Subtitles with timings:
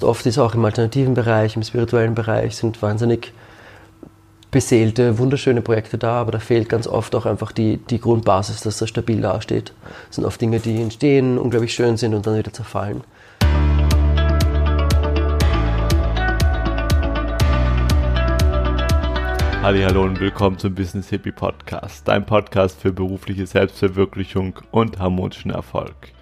[0.00, 3.32] Oft ist auch im alternativen Bereich, im spirituellen Bereich sind wahnsinnig
[4.52, 8.78] beseelte, wunderschöne Projekte da, aber da fehlt ganz oft auch einfach die, die Grundbasis, dass
[8.78, 9.72] das stabil dasteht.
[10.06, 13.02] Das sind oft Dinge, die entstehen, unglaublich schön sind und dann wieder zerfallen.
[19.62, 26.12] Hallo und willkommen zum Business Hippie Podcast, dein Podcast für berufliche Selbstverwirklichung und harmonischen Erfolg.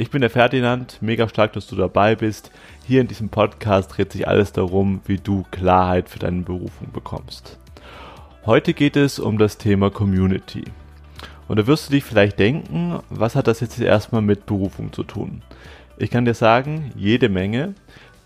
[0.00, 2.50] Ich bin der Ferdinand, mega stark, dass du dabei bist.
[2.86, 7.58] Hier in diesem Podcast dreht sich alles darum, wie du Klarheit für deine Berufung bekommst.
[8.46, 10.64] Heute geht es um das Thema Community.
[11.48, 15.02] Und da wirst du dich vielleicht denken, was hat das jetzt erstmal mit Berufung zu
[15.02, 15.42] tun?
[15.98, 17.74] Ich kann dir sagen, jede Menge,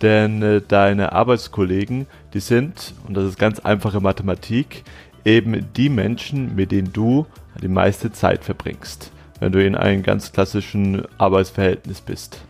[0.00, 4.84] denn äh, deine Arbeitskollegen, die sind, und das ist ganz einfache Mathematik,
[5.24, 7.26] eben die Menschen, mit denen du
[7.60, 12.40] die meiste Zeit verbringst, wenn du in einem ganz klassischen Arbeitsverhältnis bist.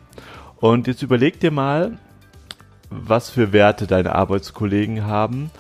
[0.56, 1.98] Und jetzt überleg dir mal,
[2.90, 5.50] was für Werte deine Arbeitskollegen haben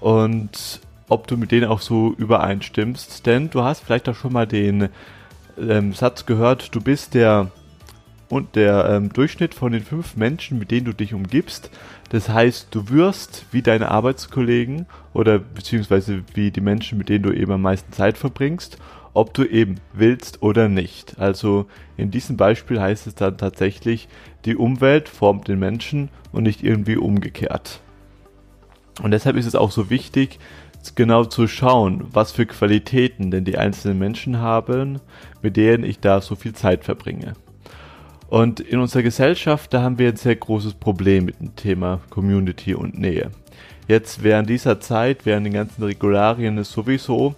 [0.00, 3.26] und ob du mit denen auch so übereinstimmst.
[3.26, 4.88] Denn du hast vielleicht auch schon mal den
[5.58, 7.50] ähm, Satz gehört, du bist der
[8.28, 11.70] und der ähm, Durchschnitt von den fünf Menschen, mit denen du dich umgibst.
[12.08, 17.32] Das heißt, du wirst wie deine Arbeitskollegen oder beziehungsweise wie die Menschen, mit denen du
[17.32, 18.78] eben am meisten Zeit verbringst,
[19.14, 21.18] ob du eben willst oder nicht.
[21.18, 24.08] Also in diesem Beispiel heißt es dann tatsächlich,
[24.44, 27.80] die Umwelt formt den Menschen und nicht irgendwie umgekehrt.
[29.02, 30.38] Und deshalb ist es auch so wichtig,
[30.94, 35.00] genau zu schauen, was für Qualitäten denn die einzelnen Menschen haben,
[35.40, 37.34] mit denen ich da so viel Zeit verbringe.
[38.28, 42.74] Und in unserer Gesellschaft, da haben wir ein sehr großes Problem mit dem Thema Community
[42.74, 43.30] und Nähe.
[43.86, 47.34] Jetzt während dieser Zeit, während den ganzen Regularien ist sowieso,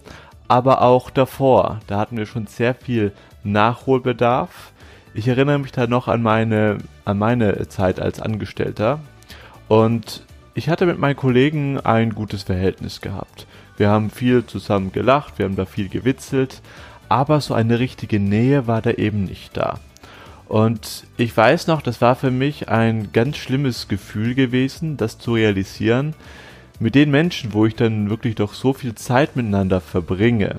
[0.47, 3.11] aber auch davor, da hatten wir schon sehr viel
[3.43, 4.71] Nachholbedarf.
[5.13, 8.99] Ich erinnere mich da noch an meine, an meine Zeit als Angestellter
[9.67, 10.23] und
[10.53, 13.45] ich hatte mit meinen Kollegen ein gutes Verhältnis gehabt.
[13.77, 16.61] Wir haben viel zusammen gelacht, wir haben da viel gewitzelt,
[17.09, 19.79] aber so eine richtige Nähe war da eben nicht da.
[20.47, 25.33] Und ich weiß noch, das war für mich ein ganz schlimmes Gefühl gewesen, das zu
[25.33, 26.15] realisieren,
[26.79, 30.57] mit den Menschen, wo ich dann wirklich doch so viel Zeit miteinander verbringe,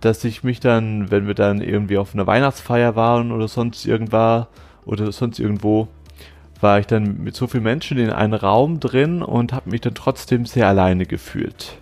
[0.00, 4.46] dass ich mich dann, wenn wir dann irgendwie auf einer Weihnachtsfeier waren oder sonst irgendwas
[4.84, 5.88] oder sonst irgendwo,
[6.60, 9.94] war ich dann mit so vielen Menschen in einem Raum drin und habe mich dann
[9.94, 11.78] trotzdem sehr alleine gefühlt.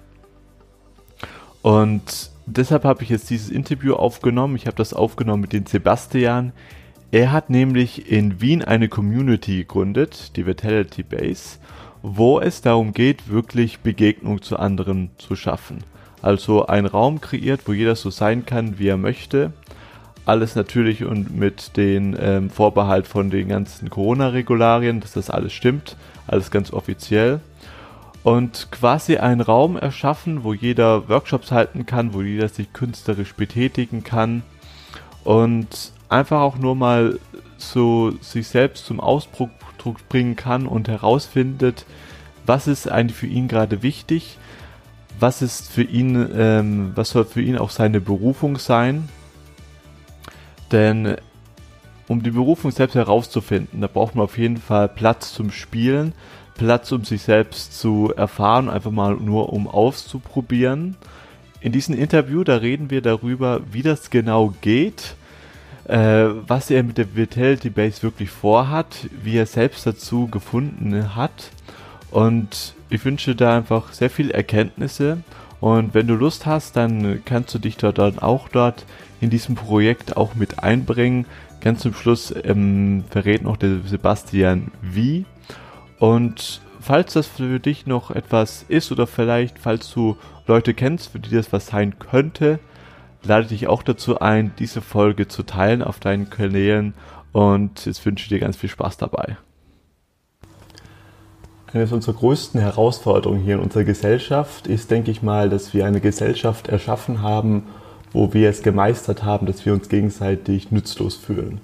[1.62, 4.56] Und deshalb habe ich jetzt dieses Interview aufgenommen.
[4.56, 6.52] Ich habe das aufgenommen mit dem Sebastian.
[7.12, 11.58] Er hat nämlich in Wien eine Community gegründet, die Vitality Base,
[12.02, 15.78] wo es darum geht, wirklich Begegnung zu anderen zu schaffen.
[16.22, 19.52] Also ein Raum kreiert, wo jeder so sein kann, wie er möchte
[20.30, 25.96] alles natürlich und mit den ähm, Vorbehalt von den ganzen Corona-Regularien, dass das alles stimmt,
[26.26, 27.40] alles ganz offiziell.
[28.22, 34.04] Und quasi einen Raum erschaffen, wo jeder Workshops halten kann, wo jeder sich künstlerisch betätigen
[34.04, 34.42] kann
[35.24, 37.18] und einfach auch nur mal
[37.56, 39.50] so sich selbst zum Ausdruck
[40.08, 41.86] bringen kann und herausfindet,
[42.46, 44.38] was ist eigentlich für ihn gerade wichtig,
[45.18, 49.08] was ist für ihn, ähm, was soll für ihn auch seine Berufung sein,
[50.72, 51.16] denn
[52.08, 56.12] um die Berufung selbst herauszufinden, da braucht man auf jeden Fall Platz zum Spielen,
[56.54, 60.96] Platz, um sich selbst zu erfahren, einfach mal nur um auszuprobieren.
[61.60, 65.14] In diesem Interview, da reden wir darüber, wie das genau geht,
[65.86, 71.50] was er mit der Vitality Base wirklich vorhat, wie er selbst dazu gefunden hat.
[72.10, 75.18] Und ich wünsche da einfach sehr viele Erkenntnisse.
[75.60, 78.84] Und wenn du Lust hast, dann kannst du dich dort dann auch dort
[79.20, 81.26] in diesem Projekt auch mit einbringen.
[81.60, 85.26] Ganz zum Schluss ähm, verrät noch der Sebastian wie.
[85.98, 91.20] Und falls das für dich noch etwas ist oder vielleicht, falls du Leute kennst, für
[91.20, 92.58] die das was sein könnte,
[93.22, 96.94] lade dich auch dazu ein, diese Folge zu teilen auf deinen Kanälen.
[97.32, 99.36] Und jetzt wünsche ich dir ganz viel Spaß dabei.
[101.72, 106.00] Eine unserer größten Herausforderungen hier in unserer Gesellschaft ist, denke ich mal, dass wir eine
[106.00, 107.64] Gesellschaft erschaffen haben,
[108.12, 111.60] wo wir es gemeistert haben, dass wir uns gegenseitig nützlos fühlen.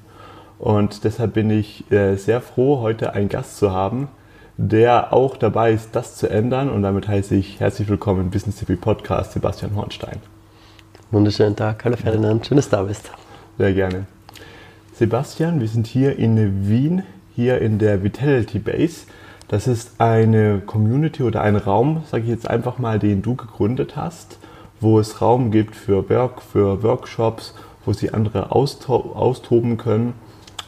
[0.61, 4.09] Und deshalb bin ich äh, sehr froh, heute einen Gast zu haben,
[4.57, 6.71] der auch dabei ist, das zu ändern.
[6.71, 10.21] Und damit heiße ich herzlich willkommen im Business TV Podcast, Sebastian Hornstein.
[11.11, 13.11] Wunderschönen Tag, hallo Ferdinand, schön, dass du da bist.
[13.59, 14.07] Sehr gerne.
[14.95, 17.03] Sebastian, wir sind hier in Wien,
[17.35, 19.07] hier in der Vitality Base.
[19.49, 23.97] Das ist eine Community oder ein Raum, sage ich jetzt einfach mal, den du gegründet
[23.97, 24.39] hast
[24.81, 27.55] wo es Raum gibt für Work, für Workshops,
[27.85, 30.15] wo sie andere austoben können.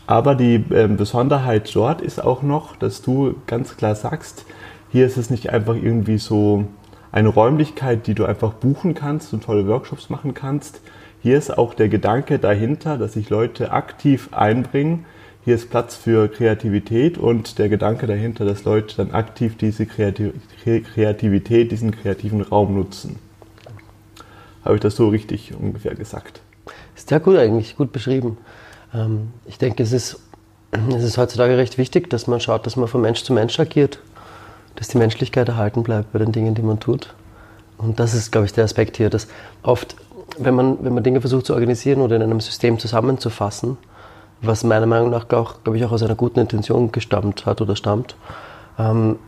[0.06, 4.46] Aber die äh, Besonderheit dort ist auch noch, dass du ganz klar sagst,
[4.90, 6.64] hier ist es nicht einfach irgendwie so
[7.12, 10.80] eine Räumlichkeit, die du einfach buchen kannst und tolle Workshops machen kannst.
[11.22, 15.04] Hier ist auch der Gedanke dahinter, dass sich Leute aktiv einbringen.
[15.44, 21.72] Hier ist Platz für Kreativität und der Gedanke dahinter, dass Leute dann aktiv diese Kreativität,
[21.72, 23.18] diesen kreativen Raum nutzen.
[24.64, 26.42] Habe ich das so richtig ungefähr gesagt?
[26.94, 28.36] Ist ja gut eigentlich, gut beschrieben.
[28.92, 30.20] Ähm, ich denke, es ist,
[30.94, 34.00] es ist heutzutage recht wichtig, dass man schaut, dass man von Mensch zu Mensch agiert,
[34.78, 37.12] dass die Menschlichkeit erhalten bleibt bei den Dingen, die man tut.
[37.78, 39.26] Und das ist, glaube ich, der Aspekt hier, dass
[39.62, 39.96] oft,
[40.38, 43.76] wenn man, wenn man Dinge versucht zu organisieren oder in einem System zusammenzufassen,
[44.40, 47.74] was meiner Meinung nach auch, glaube ich, auch aus einer guten Intention gestammt hat oder
[47.74, 48.14] stammt,
[48.78, 49.18] ähm,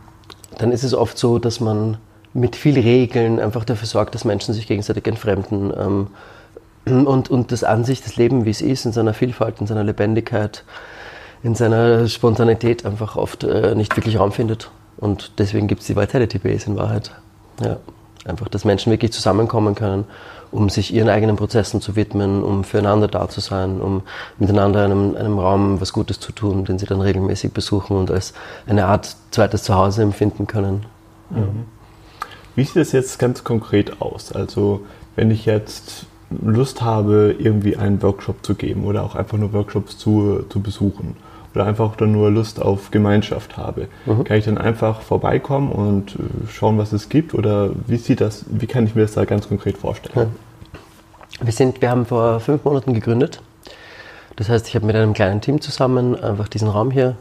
[0.57, 1.97] dann ist es oft so, dass man
[2.33, 5.73] mit viel Regeln einfach dafür sorgt, dass Menschen sich gegenseitig entfremden.
[5.77, 6.07] Ähm,
[6.85, 9.83] und, und das an sich, das Leben, wie es ist, in seiner Vielfalt, in seiner
[9.83, 10.63] Lebendigkeit,
[11.43, 14.71] in seiner Spontanität einfach oft äh, nicht wirklich Raum findet.
[14.97, 17.11] Und deswegen gibt es die Vitality Base in Wahrheit.
[17.63, 17.77] Ja.
[18.25, 20.05] Einfach, dass Menschen wirklich zusammenkommen können,
[20.51, 24.03] um sich ihren eigenen Prozessen zu widmen, um füreinander da zu sein, um
[24.37, 28.11] miteinander in einem, einem Raum was Gutes zu tun, den sie dann regelmäßig besuchen und
[28.11, 28.33] als
[28.67, 30.85] eine Art zweites Zuhause empfinden können.
[31.31, 31.37] Ja.
[31.37, 31.65] Mhm.
[32.55, 34.31] Wie sieht das jetzt ganz konkret aus?
[34.33, 34.81] Also,
[35.15, 39.97] wenn ich jetzt Lust habe, irgendwie einen Workshop zu geben oder auch einfach nur Workshops
[39.97, 41.15] zu, zu besuchen
[41.53, 44.23] oder einfach dann nur Lust auf Gemeinschaft habe, mhm.
[44.23, 48.45] kann ich dann einfach vorbeikommen und äh, schauen, was es gibt oder wie sieht das,
[48.49, 50.31] wie kann ich mir das da ganz konkret vorstellen?
[51.39, 51.45] Ja.
[51.45, 53.41] Wir, sind, wir haben vor fünf Monaten gegründet.
[54.35, 57.15] Das heißt, ich habe mit einem kleinen Team zusammen einfach diesen Raum hier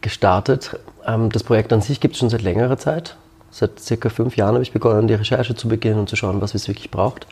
[0.00, 0.78] gestartet.
[1.06, 3.16] Ähm, das Projekt an sich gibt es schon seit längerer Zeit.
[3.50, 6.54] Seit circa fünf Jahren habe ich begonnen, die Recherche zu beginnen und zu schauen, was
[6.54, 7.26] es wirklich braucht.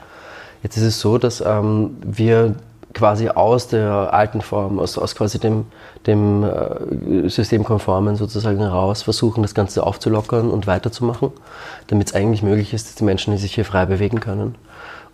[0.62, 2.54] Jetzt ist es so, dass ähm, wir
[2.92, 5.66] quasi aus der alten Form, aus, aus quasi dem,
[6.06, 11.30] dem äh, systemkonformen sozusagen heraus versuchen, das Ganze aufzulockern und weiterzumachen,
[11.86, 14.54] damit es eigentlich möglich ist, dass die Menschen sich hier frei bewegen können.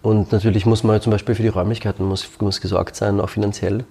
[0.03, 3.85] Und natürlich muss man zum Beispiel für die Räumlichkeiten muss, muss gesorgt sein, auch finanziell.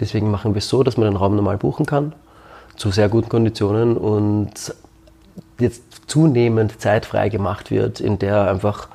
[0.00, 2.12] Deswegen machen wir es so, dass man den Raum normal buchen kann,
[2.76, 4.72] zu sehr guten Konditionen und
[5.58, 8.88] jetzt zunehmend Zeit frei gemacht wird, in der einfach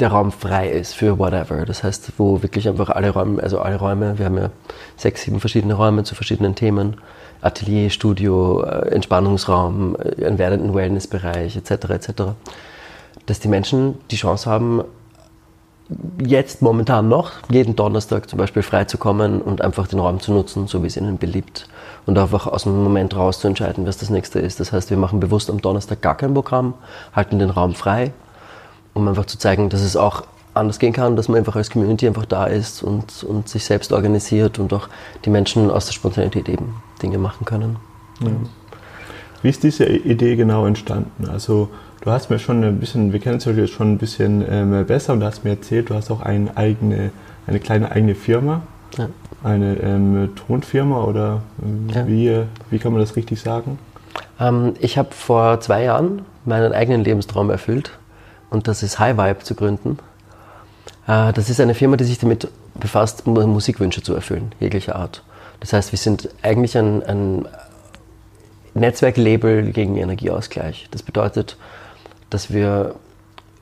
[0.00, 1.64] der Raum frei ist für whatever.
[1.64, 4.50] Das heißt, wo wirklich einfach alle Räume, also alle Räume, wir haben ja
[4.96, 6.98] sechs, sieben verschiedene Räume zu verschiedenen Themen,
[7.40, 11.70] Atelier, Studio, äh, Entspannungsraum, äh, einen werdenden Wellnessbereich etc.
[11.90, 12.10] etc.
[13.24, 14.84] Dass die Menschen die Chance haben,
[16.24, 20.32] jetzt momentan noch jeden Donnerstag zum Beispiel frei zu kommen und einfach den Raum zu
[20.32, 21.68] nutzen, so wie es ihnen beliebt.
[22.06, 24.60] Und einfach aus dem Moment raus zu entscheiden, was das nächste ist.
[24.60, 26.74] Das heißt, wir machen bewusst am Donnerstag gar kein Programm,
[27.14, 28.12] halten den Raum frei,
[28.96, 32.06] um einfach zu zeigen, dass es auch anders gehen kann, dass man einfach als Community
[32.06, 34.88] einfach da ist und, und sich selbst organisiert und auch
[35.24, 37.76] die Menschen aus der Spontanität eben Dinge machen können.
[38.20, 38.30] Ja.
[39.42, 41.28] Wie ist diese Idee genau entstanden?
[41.28, 41.68] Also
[42.00, 45.12] du hast mir schon ein bisschen, wir kennen uns jetzt schon ein bisschen ähm, besser
[45.12, 47.10] und du hast mir erzählt, du hast auch eine eigene,
[47.46, 48.62] eine kleine eigene Firma,
[48.96, 49.10] ja.
[49.44, 52.08] eine ähm, Tonfirma oder ähm, ja.
[52.08, 53.78] wie, wie kann man das richtig sagen?
[54.40, 57.90] Ähm, ich habe vor zwei Jahren meinen eigenen Lebenstraum erfüllt
[58.50, 59.98] und das ist High Vibe zu gründen.
[61.06, 65.22] Äh, das ist eine Firma, die sich damit befasst, Musikwünsche zu erfüllen, jeglicher Art.
[65.60, 67.48] Das heißt, wir sind eigentlich ein, ein
[68.74, 70.88] Netzwerklabel gegen Energieausgleich.
[70.90, 71.56] Das bedeutet,
[72.28, 72.94] dass wir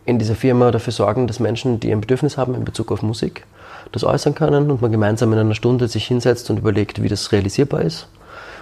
[0.06, 3.46] in dieser Firma dafür sorgen, dass Menschen, die ein Bedürfnis haben in Bezug auf Musik,
[3.92, 7.30] das äußern können und man gemeinsam in einer Stunde sich hinsetzt und überlegt, wie das
[7.32, 8.08] realisierbar ist.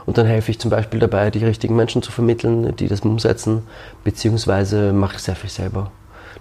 [0.05, 3.63] Und dann helfe ich zum Beispiel dabei, die richtigen Menschen zu vermitteln, die das umsetzen,
[4.05, 5.91] beziehungsweise mache ich sehr viel selber.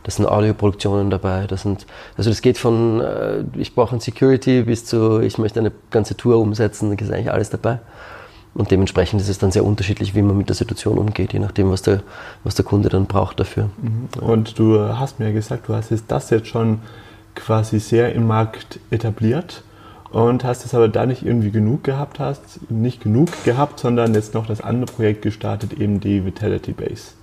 [0.03, 1.45] Das sind Audioproduktionen dabei.
[1.47, 1.85] Das sind,
[2.17, 6.17] also das geht von, äh, ich brauche ein Security bis zu, ich möchte eine ganze
[6.17, 7.79] Tour umsetzen, da ist eigentlich alles dabei.
[8.53, 11.71] Und dementsprechend ist es dann sehr unterschiedlich, wie man mit der Situation umgeht, je nachdem,
[11.71, 12.01] was der,
[12.43, 13.69] was der Kunde dann braucht dafür.
[13.81, 14.21] Mhm.
[14.21, 16.79] Und du hast mir gesagt, du hast das jetzt schon
[17.35, 19.63] quasi sehr im Markt etabliert
[20.11, 24.33] und hast es aber da nicht irgendwie genug gehabt hast, nicht genug gehabt, sondern jetzt
[24.33, 27.13] noch das andere Projekt gestartet, eben die Vitality Base.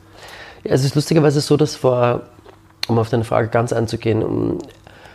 [0.64, 2.22] Ja, es ist lustigerweise so, dass vor
[2.88, 4.58] um auf deine Frage ganz einzugehen,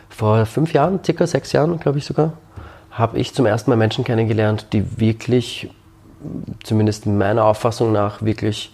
[0.10, 2.34] vor fünf Jahren, circa sechs Jahren, glaube ich sogar,
[2.92, 5.70] habe ich zum ersten Mal Menschen kennengelernt, die wirklich,
[6.64, 8.72] zumindest meiner Auffassung nach, wirklich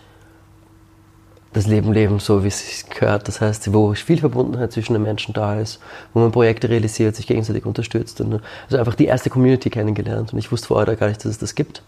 [1.54, 3.28] das Leben leben, so wie es gehört.
[3.28, 5.80] Das heißt, wo viel Verbundenheit zwischen den Menschen da ist,
[6.14, 8.22] wo man Projekte realisiert, sich gegenseitig unterstützt.
[8.22, 10.32] Und also einfach die erste Community kennengelernt.
[10.34, 11.82] Und ich wusste vorher gar nicht, dass es das gibt.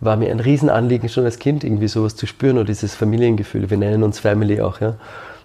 [0.00, 3.68] War mir ein Riesenanliegen, schon als Kind irgendwie sowas zu spüren oder dieses Familiengefühl.
[3.68, 4.94] Wir nennen uns Family auch, ja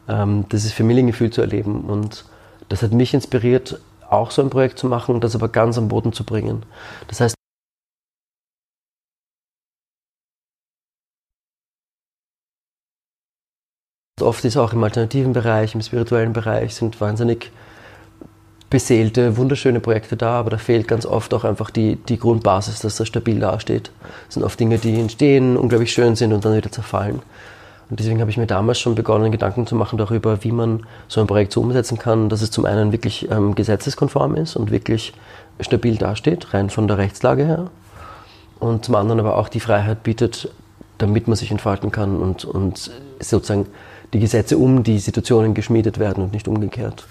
[0.07, 1.85] ähm, dieses Familiengefühl zu erleben.
[1.85, 2.25] Und
[2.69, 3.79] das hat mich inspiriert,
[4.09, 6.63] auch so ein Projekt zu machen und das aber ganz am Boden zu bringen.
[7.07, 7.35] Das heißt,
[14.21, 17.51] oft ist auch im alternativen Bereich, im spirituellen Bereich sind wahnsinnig
[18.69, 22.95] beseelte, wunderschöne Projekte da, aber da fehlt ganz oft auch einfach die, die Grundbasis, dass
[22.95, 23.91] das stabil dasteht.
[24.25, 27.21] Das sind oft Dinge, die entstehen, unglaublich schön sind und dann wieder zerfallen.
[27.89, 31.21] Und deswegen habe ich mir damals schon begonnen, Gedanken zu machen darüber, wie man so
[31.21, 35.13] ein Projekt so umsetzen kann, dass es zum einen wirklich ähm, gesetzeskonform ist und wirklich
[35.59, 37.69] stabil dasteht, rein von der Rechtslage her.
[38.59, 40.49] Und zum anderen aber auch die Freiheit bietet,
[40.97, 43.67] damit man sich entfalten kann und, und sozusagen
[44.13, 47.05] die Gesetze um die Situationen geschmiedet werden und nicht umgekehrt.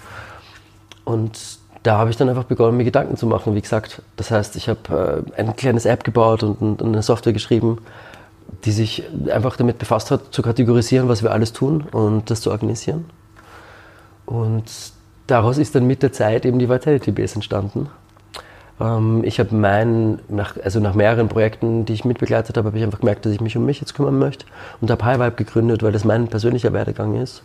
[1.05, 1.37] Und
[1.83, 3.55] da habe ich dann einfach begonnen, mir Gedanken zu machen.
[3.55, 7.33] Wie gesagt, das heißt, ich habe äh, ein kleines App gebaut und, und eine Software
[7.33, 7.79] geschrieben,
[8.65, 12.51] die sich einfach damit befasst hat, zu kategorisieren, was wir alles tun und das zu
[12.51, 13.05] organisieren.
[14.25, 14.63] Und
[15.27, 17.89] daraus ist dann mit der Zeit eben die Vitality Base entstanden.
[18.79, 22.83] Ähm, ich habe meinen, nach, also nach mehreren Projekten, die ich mitbegleitet habe, habe ich
[22.83, 24.45] einfach gemerkt, dass ich mich um mich jetzt kümmern möchte
[24.81, 27.43] und habe High Vibe gegründet, weil das mein persönlicher Werdegang ist.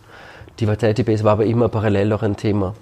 [0.59, 2.73] Die Vitality Base war aber immer parallel auch ein Thema.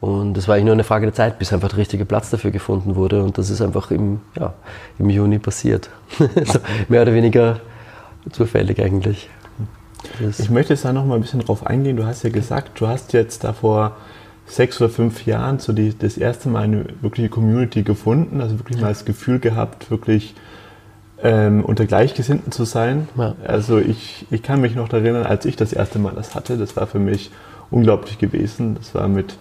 [0.00, 2.50] Und es war eigentlich nur eine Frage der Zeit, bis einfach der richtige Platz dafür
[2.50, 3.22] gefunden wurde.
[3.22, 4.54] Und das ist einfach im, ja,
[4.98, 5.90] im Juni passiert.
[6.18, 7.60] so, mehr oder weniger
[8.30, 9.28] zufällig eigentlich.
[10.20, 11.96] Das ich möchte jetzt da noch mal ein bisschen drauf eingehen.
[11.96, 13.96] Du hast ja gesagt, du hast jetzt davor
[14.46, 18.80] sechs oder fünf Jahren so die, das erste Mal eine wirkliche Community gefunden, also wirklich
[18.80, 20.34] mal das Gefühl gehabt, wirklich
[21.22, 23.08] ähm, unter Gleichgesinnten zu sein.
[23.16, 23.34] Ja.
[23.46, 26.76] Also ich, ich kann mich noch erinnern, als ich das erste Mal das hatte, das
[26.76, 27.30] war für mich
[27.70, 28.74] unglaublich gewesen.
[28.74, 29.36] Das war mit,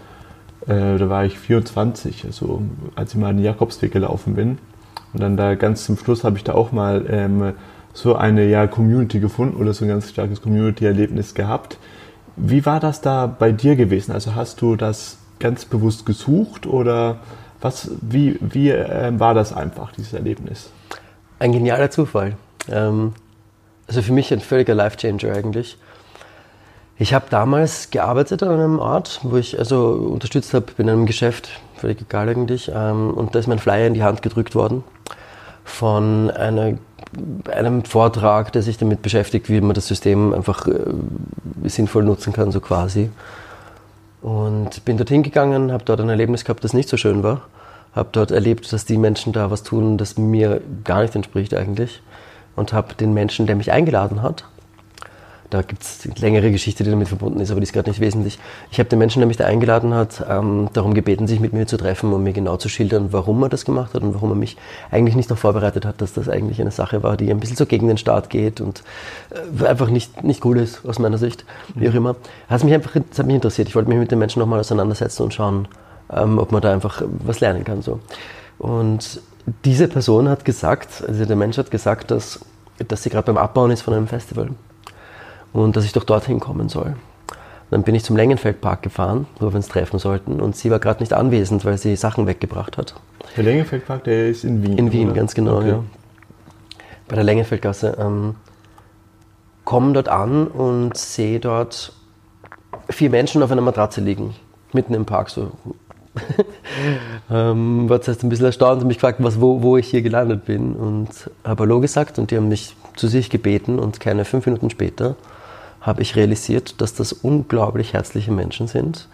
[0.70, 2.62] äh, da war ich 24, also
[2.96, 4.58] als ich mal den Jakobsweg gelaufen bin.
[5.14, 7.54] Und dann da ganz zum Schluss habe ich da auch mal ähm,
[7.94, 11.78] so eine ja, Community gefunden oder so ein ganz starkes Community-Erlebnis gehabt
[12.40, 14.12] wie war das da bei dir gewesen?
[14.12, 17.20] Also hast du das ganz bewusst gesucht oder
[17.62, 20.70] was, wie, wie äh, war das einfach, dieses Erlebnis?
[21.40, 22.38] Ein genialer Zufall.
[22.70, 23.14] Ähm,
[23.88, 25.78] also für mich ein völliger Life-Changer eigentlich.
[27.02, 31.50] Ich habe damals gearbeitet an einem Ort, wo ich also unterstützt habe in einem Geschäft,
[31.78, 34.84] völlig egal eigentlich, ähm, und da ist mein Flyer in die Hand gedrückt worden
[35.64, 36.78] von einer
[37.52, 40.74] einem Vortrag, der sich damit beschäftigt, wie man das System einfach äh,
[41.64, 43.10] sinnvoll nutzen kann, so quasi.
[44.22, 47.42] Und bin dorthin gegangen, habe dort ein Erlebnis gehabt, das nicht so schön war.
[47.96, 52.02] Habe dort erlebt, dass die Menschen da was tun, das mir gar nicht entspricht eigentlich.
[52.56, 54.44] Und habe den Menschen, der mich eingeladen hat,
[55.50, 58.00] da gibt es eine längere Geschichte, die damit verbunden ist, aber die ist gerade nicht
[58.00, 58.38] wesentlich.
[58.72, 61.66] Ich habe den Menschen, der mich da eingeladen hat, ähm, darum gebeten, sich mit mir
[61.66, 64.36] zu treffen, um mir genau zu schildern, warum er das gemacht hat und warum er
[64.36, 64.58] mich
[64.92, 67.66] eigentlich nicht darauf vorbereitet hat, dass das eigentlich eine Sache war, die ein bisschen so
[67.66, 68.84] gegen den Staat geht und
[69.32, 72.16] äh, einfach nicht, nicht cool ist aus meiner Sicht, wie auch immer.
[72.48, 73.68] Hat mich einfach hat mich interessiert.
[73.68, 75.68] Ich wollte mich mit den Menschen nochmal auseinandersetzen und schauen,
[76.12, 77.82] ähm, ob man da einfach was lernen kann.
[77.82, 78.00] So.
[78.60, 79.22] Und
[79.66, 82.40] diese Person hat gesagt, also der Mensch hat gesagt, dass,
[82.88, 84.50] dass sie gerade beim Abbauen ist von einem Festival
[85.54, 86.96] und dass ich doch dorthin kommen soll.
[87.72, 90.42] Dann bin ich zum Längenfeldpark gefahren, wo wir uns treffen sollten.
[90.42, 92.96] Und sie war gerade nicht anwesend, weil sie Sachen weggebracht hat.
[93.38, 94.78] Der Längenfeldpark, der ist in Wien.
[94.78, 95.18] In Wien, oder?
[95.18, 95.70] ganz genau, okay.
[95.70, 95.84] ja.
[97.08, 97.98] Bei der Längenfeldgasse.
[98.00, 98.36] Ähm,
[99.66, 101.94] komme dort an und sehe dort
[102.90, 104.34] vier Menschen auf einer Matratze liegen.
[104.74, 105.52] Mitten im Park, so.
[107.32, 110.46] ähm, war zuerst ein bisschen erstaunt und mich gefragt, was, wo, wo ich hier gelandet
[110.46, 110.74] bin.
[110.74, 114.72] Und habe Hallo gesagt und die haben mich zu sich gebeten und keine fünf Minuten
[114.72, 115.16] später
[115.82, 119.08] habe ich realisiert, dass das unglaublich herzliche Menschen sind,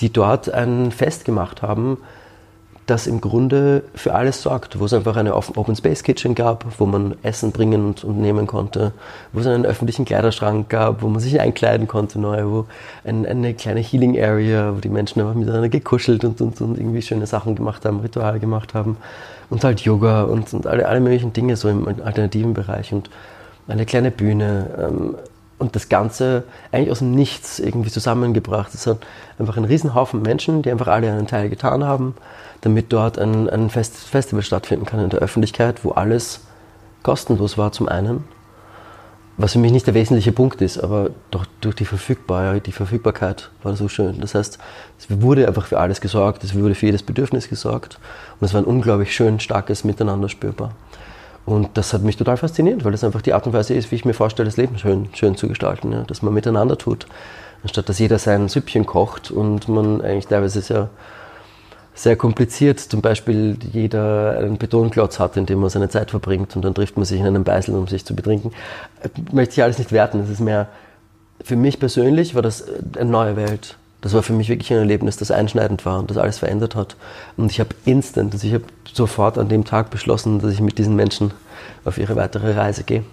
[0.00, 1.98] die dort ein Fest gemacht haben,
[2.86, 6.86] das im Grunde für alles sorgt, wo es einfach eine Open Space Kitchen gab, wo
[6.86, 8.92] man Essen bringen und, und, nehmen konnte,
[9.32, 12.66] wo es einen öffentlichen Kleiderschrank gab, wo man sich einkleiden konnte neu, wo
[13.04, 17.02] ein, eine kleine Healing Area, wo die Menschen einfach miteinander gekuschelt und, und, und, irgendwie
[17.02, 18.98] schöne Sachen gemacht haben, Rituale gemacht haben.
[19.50, 22.92] Und halt Yoga und, und alle, alle möglichen Dinge so im alternativen Bereich.
[22.92, 23.10] Und
[23.66, 24.66] eine kleine Bühne.
[24.78, 25.14] Ähm,
[25.58, 28.74] und das Ganze eigentlich aus dem Nichts irgendwie zusammengebracht.
[28.74, 28.98] Es hat
[29.38, 32.14] einfach einen Riesenhaufen Menschen, die einfach alle einen Teil getan haben,
[32.60, 36.40] damit dort ein, ein Fest Festival stattfinden kann in der Öffentlichkeit, wo alles
[37.02, 38.24] kostenlos war zum einen,
[39.38, 43.50] was für mich nicht der wesentliche Punkt ist, aber doch durch die Verfügbarkeit, die Verfügbarkeit
[43.62, 44.20] war so schön.
[44.20, 44.58] Das heißt,
[44.98, 47.98] es wurde einfach für alles gesorgt, es wurde für jedes Bedürfnis gesorgt
[48.40, 50.72] und es war ein unglaublich schön starkes Miteinander spürbar.
[51.46, 53.94] Und das hat mich total fasziniert, weil das einfach die Art und Weise ist, wie
[53.94, 56.02] ich mir vorstelle, das Leben schön, schön zu gestalten, ja?
[56.02, 57.06] dass man miteinander tut.
[57.62, 60.90] Anstatt dass jeder sein Süppchen kocht und man eigentlich teilweise sehr,
[61.94, 66.64] sehr kompliziert, zum Beispiel jeder einen Betonklotz hat, in dem man seine Zeit verbringt und
[66.64, 68.50] dann trifft man sich in einem Beisel, um sich zu betrinken.
[69.32, 70.18] Möchte ich alles nicht werten.
[70.18, 70.66] Das ist mehr,
[71.42, 72.64] für mich persönlich war das
[72.98, 76.16] eine neue Welt das war für mich wirklich ein Erlebnis, das einschneidend war und das
[76.16, 76.96] alles verändert hat.
[77.36, 80.78] Und ich habe instant, also ich habe sofort an dem Tag beschlossen, dass ich mit
[80.78, 81.32] diesen Menschen
[81.84, 83.04] auf ihre weitere Reise gehe.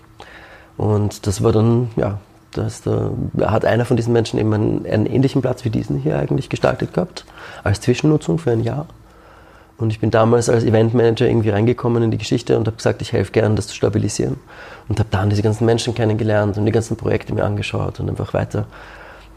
[0.77, 2.19] Und das war dann, ja,
[2.51, 3.11] dass da
[3.41, 6.93] hat einer von diesen Menschen eben einen, einen ähnlichen Platz wie diesen hier eigentlich gestaltet
[6.93, 7.25] gehabt,
[7.63, 8.87] als Zwischennutzung für ein Jahr.
[9.77, 13.11] Und ich bin damals als Eventmanager irgendwie reingekommen in die Geschichte und habe gesagt, ich
[13.11, 14.37] helfe gern, das zu stabilisieren.
[14.87, 18.33] Und habe dann diese ganzen Menschen kennengelernt und die ganzen Projekte mir angeschaut und einfach
[18.33, 18.67] weiter.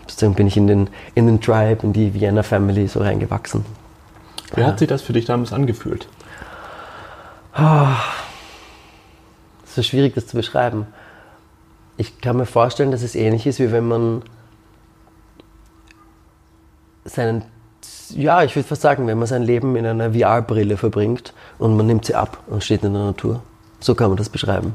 [0.06, 3.64] Sozusagen bin ich in den, in den Tribe, in die Vienna Family so reingewachsen.
[4.54, 6.08] Wie hat sich das für dich damals angefühlt?
[9.66, 10.86] Es ist schwierig, das zu beschreiben.
[11.96, 14.22] Ich kann mir vorstellen, dass es ähnlich ist, wie wenn man
[17.04, 17.44] seinen,
[18.10, 21.86] ja, ich würde fast sagen, wenn man sein Leben in einer VR-Brille verbringt und man
[21.86, 23.42] nimmt sie ab und steht in der Natur.
[23.80, 24.74] So kann man das beschreiben.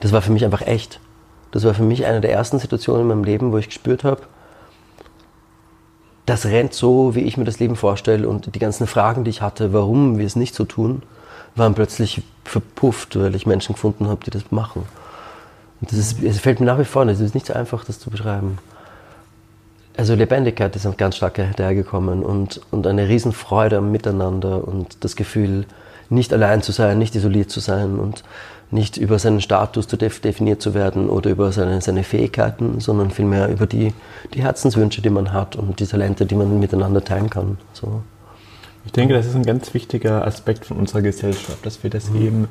[0.00, 1.00] Das war für mich einfach echt.
[1.50, 4.22] Das war für mich eine der ersten Situationen in meinem Leben, wo ich gespürt habe,
[6.28, 9.40] das rennt so, wie ich mir das Leben vorstelle und die ganzen Fragen, die ich
[9.40, 11.02] hatte, warum wir es nicht so tun,
[11.56, 14.84] waren plötzlich verpufft, weil ich Menschen gefunden habe, die das machen.
[15.80, 17.84] Und das ist, es fällt mir nach wie vor nicht, es ist nicht so einfach,
[17.84, 18.58] das zu beschreiben.
[19.96, 25.66] Also Lebendigkeit ist ganz stark hergekommen und, und eine Riesenfreude am Miteinander und das Gefühl,
[26.10, 28.22] nicht allein zu sein, nicht isoliert zu sein und
[28.70, 33.66] nicht über seinen Status definiert zu werden oder über seine, seine Fähigkeiten, sondern vielmehr über
[33.66, 33.94] die,
[34.34, 37.58] die Herzenswünsche, die man hat und die Talente, die man miteinander teilen kann.
[37.72, 38.02] So.
[38.84, 42.22] Ich denke, das ist ein ganz wichtiger Aspekt von unserer Gesellschaft, dass wir das mhm.
[42.22, 42.48] eben,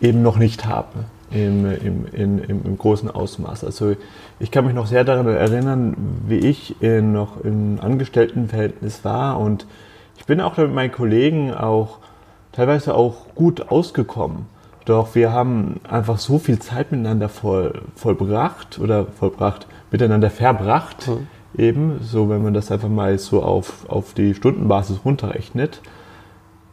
[0.00, 3.64] eben noch nicht haben im, im, in, im, im, großen Ausmaß.
[3.64, 3.96] Also
[4.38, 9.66] ich kann mich noch sehr daran erinnern, wie ich in, noch im Angestelltenverhältnis war und
[10.16, 11.98] ich bin auch mit meinen Kollegen auch
[12.52, 14.46] teilweise auch gut ausgekommen.
[14.84, 21.08] Doch wir haben einfach so viel Zeit miteinander voll, vollbracht oder vollbracht, miteinander verbracht.
[21.08, 21.26] Mhm.
[21.56, 25.80] Eben, so wenn man das einfach mal so auf, auf die Stundenbasis runterrechnet.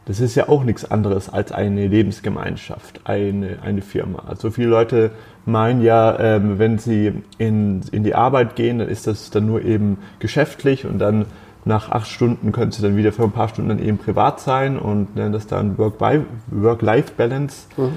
[0.06, 4.24] Das ist ja auch nichts anderes als eine Lebensgemeinschaft, eine, eine Firma.
[4.26, 5.12] Also viele Leute
[5.46, 9.62] meinen ja, ähm, wenn sie in, in die Arbeit gehen, dann ist das dann nur
[9.62, 11.26] eben geschäftlich und dann
[11.64, 14.78] nach acht Stunden können sie dann wieder für ein paar Stunden dann eben privat sein
[14.78, 17.66] und nennen das dann Work-Life-Balance.
[17.76, 17.92] Mhm.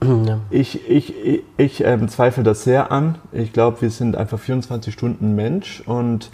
[0.26, 0.40] Ja.
[0.48, 3.16] Ich, ich, ich, ich ähm, zweifle das sehr an.
[3.32, 6.30] Ich glaube, wir sind einfach 24 Stunden Mensch und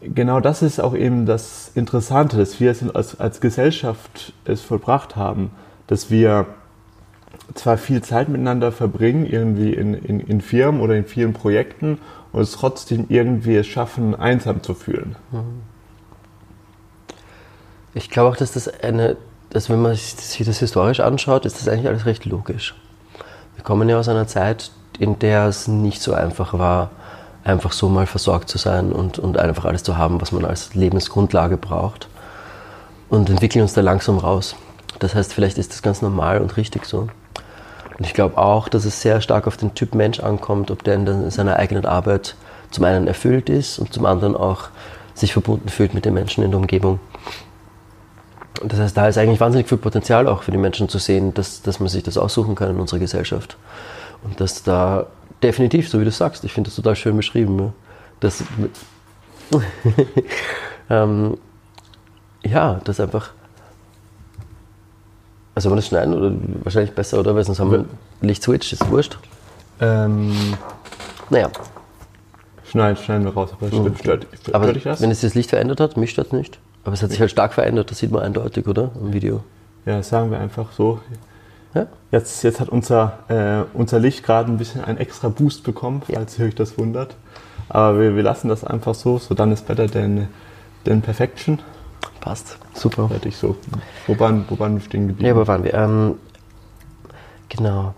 [0.00, 5.14] genau das ist auch eben das Interessante, dass wir es als, als Gesellschaft es vollbracht
[5.14, 5.50] haben,
[5.86, 6.46] dass wir
[7.54, 11.98] zwar viel Zeit miteinander verbringen, irgendwie in, in, in Firmen oder in vielen Projekten
[12.34, 15.16] und es trotzdem irgendwie schaffen, einsam zu fühlen.
[15.30, 15.62] Mhm.
[17.94, 19.16] Ich glaube auch, dass das eine,
[19.50, 22.74] dass wenn man sich das historisch anschaut, ist das eigentlich alles recht logisch.
[23.54, 26.90] Wir kommen ja aus einer Zeit, in der es nicht so einfach war,
[27.44, 30.74] einfach so mal versorgt zu sein und, und einfach alles zu haben, was man als
[30.74, 32.08] Lebensgrundlage braucht.
[33.10, 34.56] Und entwickeln uns da langsam raus.
[34.98, 37.08] Das heißt, vielleicht ist das ganz normal und richtig so.
[37.98, 40.94] Und ich glaube auch, dass es sehr stark auf den Typ Mensch ankommt, ob der
[40.94, 42.34] in seiner eigenen Arbeit
[42.70, 44.68] zum einen erfüllt ist und zum anderen auch
[45.14, 46.98] sich verbunden fühlt mit den Menschen in der Umgebung.
[48.60, 51.34] Und das heißt, da ist eigentlich wahnsinnig viel Potenzial auch für die Menschen zu sehen,
[51.34, 53.56] dass, dass man sich das aussuchen kann in unserer Gesellschaft.
[54.22, 55.06] Und dass da
[55.42, 57.72] definitiv, so wie du sagst, ich finde das total schön beschrieben,
[58.20, 58.42] dass,
[60.90, 61.36] ähm,
[62.42, 63.30] ja, das einfach
[65.54, 66.32] also wir das schneiden oder
[66.64, 67.34] wahrscheinlich besser, oder?
[67.34, 67.84] Weil sonst haben wir
[68.20, 69.18] Licht-Switch, ist wurscht.
[69.80, 70.34] Ähm,
[71.30, 71.50] naja.
[72.66, 73.96] Schneiden, schneiden wir raus, aber mhm.
[73.96, 75.00] stört, stört, aber das?
[75.00, 76.58] Wenn es das Licht verändert hat, mich stört es nicht.
[76.82, 78.90] Aber es hat sich halt stark verändert, das sieht man eindeutig, oder?
[79.00, 79.42] Im Video.
[79.86, 81.00] Ja, sagen wir einfach so.
[81.74, 81.86] Ja?
[82.10, 86.36] Jetzt, jetzt hat unser, äh, unser Licht gerade ein bisschen einen extra Boost bekommen, falls
[86.36, 86.44] ja.
[86.44, 87.16] ihr euch das wundert.
[87.68, 90.28] Aber wir, wir lassen das einfach so, so dann ist better than,
[90.84, 91.60] than perfection.
[92.20, 92.56] Passt.
[92.74, 93.08] Super.
[93.08, 93.56] Fertig so.
[94.06, 95.28] Wo waren, wo waren wir stehen geblieben?
[95.28, 95.74] Ja, wo waren wir?
[95.74, 96.14] Ähm,
[97.48, 97.94] genau.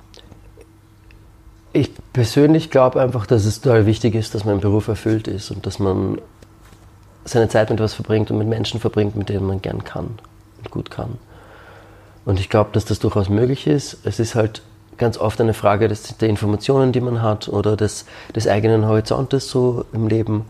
[1.72, 5.66] Ich persönlich glaube einfach, dass es total wichtig ist, dass mein Beruf erfüllt ist und
[5.66, 6.18] dass man
[7.24, 10.18] seine Zeit mit etwas verbringt und mit Menschen verbringt, mit denen man gern kann
[10.58, 11.18] und gut kann.
[12.24, 13.98] Und ich glaube, dass das durchaus möglich ist.
[14.04, 14.62] Es ist halt
[14.96, 19.50] ganz oft eine Frage des, der Informationen, die man hat oder des, des eigenen Horizontes
[19.50, 20.46] so im Leben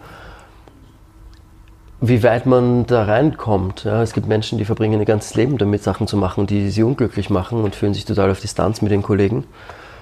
[2.09, 3.85] wie weit man da reinkommt.
[3.85, 6.83] Ja, es gibt Menschen, die verbringen ihr ganzes Leben damit, Sachen zu machen, die sie
[6.83, 9.45] unglücklich machen und fühlen sich total auf Distanz mit den Kollegen.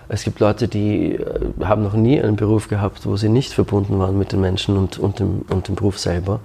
[0.09, 1.25] Es gibt Leute, die äh,
[1.65, 4.99] haben noch nie einen Beruf gehabt, wo sie nicht verbunden waren mit den Menschen und,
[4.99, 6.41] und, dem, und dem Beruf selber.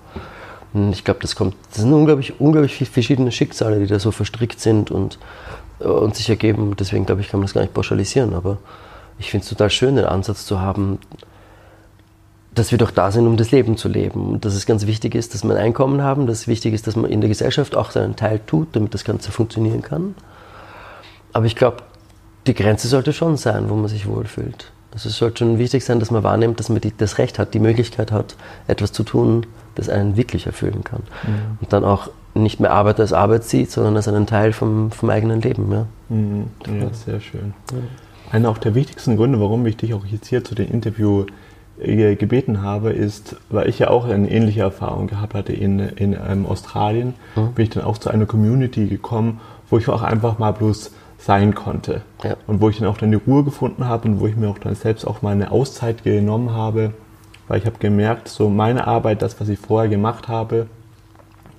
[0.74, 4.60] Und ich glaube, das kommt, das sind unglaublich, unglaublich verschiedene Schicksale, die da so verstrickt
[4.60, 5.20] sind und,
[5.80, 6.76] äh, und sich ergeben.
[6.80, 8.34] Deswegen glaube ich, kann man das gar nicht pauschalisieren.
[8.34, 8.58] Aber
[9.18, 11.00] ich finde es total schön, den Ansatz zu haben,
[12.60, 14.34] dass wir doch da sind, um das Leben zu leben.
[14.34, 16.88] Und dass es ganz wichtig ist, dass wir ein Einkommen haben, dass es wichtig ist,
[16.88, 20.14] dass man in der Gesellschaft auch seinen Teil tut, damit das Ganze funktionieren kann.
[21.32, 21.78] Aber ich glaube,
[22.48, 24.72] die Grenze sollte schon sein, wo man sich wohlfühlt.
[24.92, 27.54] Also es sollte schon wichtig sein, dass man wahrnimmt, dass man die, das Recht hat,
[27.54, 28.36] die Möglichkeit hat,
[28.68, 29.46] etwas zu tun,
[29.76, 31.04] das einen wirklich erfüllen kann.
[31.24, 31.58] Mhm.
[31.62, 35.10] Und dann auch nicht mehr Arbeit als Arbeit sieht, sondern als einen Teil vom, vom
[35.10, 35.72] eigenen Leben.
[35.72, 36.48] Ja, mhm.
[36.66, 37.54] ja sehr schön.
[37.72, 37.78] Ja.
[38.32, 41.26] Einer auch der wichtigsten Gründe, warum ich dich auch jetzt hier zu dem Interview
[41.80, 46.46] gebeten habe, ist, weil ich ja auch eine ähnliche Erfahrung gehabt hatte in, in ähm,
[46.46, 47.54] Australien, mhm.
[47.54, 49.40] bin ich dann auch zu einer Community gekommen,
[49.70, 52.02] wo ich auch einfach mal bloß sein konnte.
[52.24, 52.36] Ja.
[52.48, 54.58] Und wo ich dann auch dann die Ruhe gefunden habe und wo ich mir auch
[54.58, 56.94] dann selbst auch mal eine Auszeit genommen habe,
[57.48, 60.68] weil ich habe gemerkt, so meine Arbeit, das, was ich vorher gemacht habe,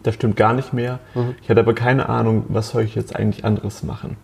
[0.03, 0.99] das stimmt gar nicht mehr.
[1.15, 1.35] Mhm.
[1.43, 4.17] Ich hatte aber keine Ahnung, was soll ich jetzt eigentlich anderes machen.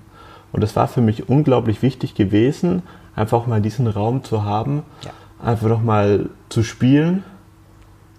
[0.53, 2.83] Und es war für mich unglaublich wichtig gewesen,
[3.15, 5.11] einfach mal diesen Raum zu haben, ja.
[5.43, 7.25] Einfach nochmal zu spielen,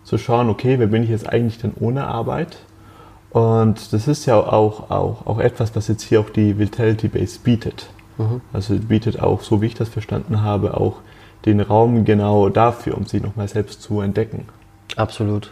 [0.03, 2.57] zu schauen, okay, wer bin ich jetzt eigentlich denn ohne Arbeit?
[3.31, 7.39] Und das ist ja auch, auch, auch etwas, was jetzt hier auch die Vitality Base
[7.43, 7.87] bietet.
[8.17, 8.41] Mhm.
[8.53, 10.97] Also bietet auch, so wie ich das verstanden habe, auch
[11.45, 14.45] den Raum genau dafür, um sie nochmal selbst zu entdecken.
[14.95, 15.51] Absolut.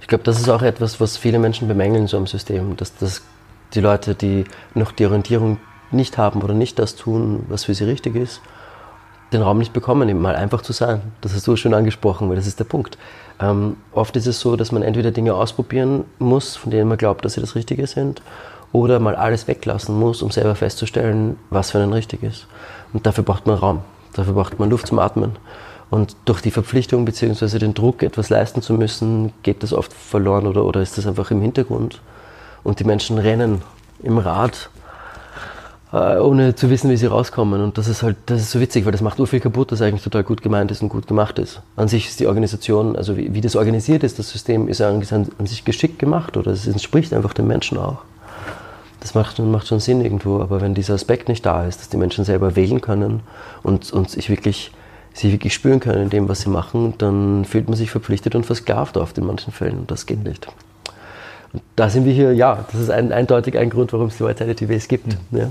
[0.00, 3.22] Ich glaube, das ist auch etwas, was viele Menschen bemängeln so im System, dass, dass
[3.74, 5.58] die Leute, die noch die Orientierung
[5.90, 8.40] nicht haben oder nicht das tun, was für sie richtig ist,
[9.32, 11.00] den Raum nicht bekommen, eben mal einfach zu sein.
[11.20, 12.98] Das hast du schön angesprochen, weil das ist der Punkt.
[13.40, 17.24] Ähm, oft ist es so, dass man entweder Dinge ausprobieren muss, von denen man glaubt,
[17.24, 18.22] dass sie das Richtige sind,
[18.72, 22.46] oder mal alles weglassen muss, um selber festzustellen, was für einen richtig ist.
[22.92, 23.80] Und dafür braucht man Raum,
[24.14, 25.32] dafür braucht man Luft zum Atmen.
[25.90, 27.58] Und durch die Verpflichtung bzw.
[27.58, 31.30] den Druck, etwas leisten zu müssen, geht das oft verloren oder, oder ist das einfach
[31.30, 32.00] im Hintergrund.
[32.64, 33.60] Und die Menschen rennen
[34.02, 34.70] im Rad
[35.92, 37.62] äh, ohne zu wissen, wie sie rauskommen.
[37.62, 39.82] Und das ist halt, das ist so witzig, weil das macht nur viel kaputt, das
[39.82, 41.62] eigentlich total gut gemeint ist und gut gemacht ist.
[41.76, 45.02] An sich ist die Organisation, also wie, wie das organisiert ist, das System ist an,
[45.12, 47.98] an, sich geschickt gemacht oder es entspricht einfach dem Menschen auch.
[49.00, 51.96] Das macht, macht schon Sinn irgendwo, aber wenn dieser Aspekt nicht da ist, dass die
[51.96, 53.20] Menschen selber wählen können
[53.62, 54.72] und, und sich wirklich
[55.14, 58.46] sich wirklich spüren können in dem, was sie machen, dann fühlt man sich verpflichtet und
[58.46, 60.48] versklavt oft in manchen Fällen und das geht nicht.
[61.52, 64.24] Und da sind wir hier, ja, das ist ein, eindeutig ein Grund, warum es die
[64.24, 65.06] Vitality Base gibt.
[65.06, 65.38] Mhm.
[65.38, 65.48] Ja.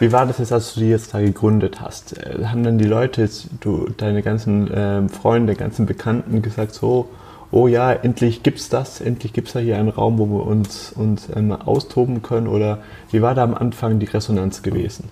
[0.00, 2.18] Wie war das jetzt, als du die jetzt da gegründet hast?
[2.18, 3.28] Äh, haben dann die Leute,
[3.60, 7.08] du, deine ganzen äh, Freunde, ganzen Bekannten gesagt, so,
[7.52, 10.92] oh ja, endlich gibt's das, endlich gibt es da hier einen Raum, wo wir uns,
[10.92, 12.48] uns ähm, austoben können?
[12.48, 12.78] Oder
[13.12, 15.08] wie war da am Anfang die Resonanz gewesen?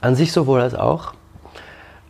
[0.00, 1.14] An sich sowohl als auch.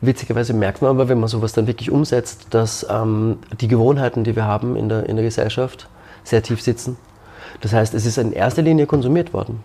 [0.00, 4.34] Witzigerweise merkt man aber, wenn man sowas dann wirklich umsetzt, dass ähm, die Gewohnheiten, die
[4.34, 5.90] wir haben in der, in der Gesellschaft,
[6.24, 6.96] sehr tief sitzen
[7.60, 9.60] das heißt, es ist in erster Linie konsumiert worden.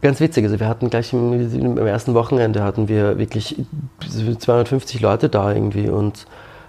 [0.00, 3.56] Ganz witzig, also wir hatten gleich im, im ersten Wochenende hatten wir wirklich
[4.00, 6.26] 250 Leute da irgendwie und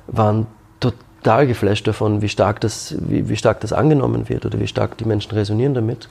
[0.07, 0.47] waren
[0.79, 4.97] total geflasht davon, wie stark das, wie, wie stark das angenommen wird oder wie stark
[4.97, 6.09] die Menschen resonieren damit.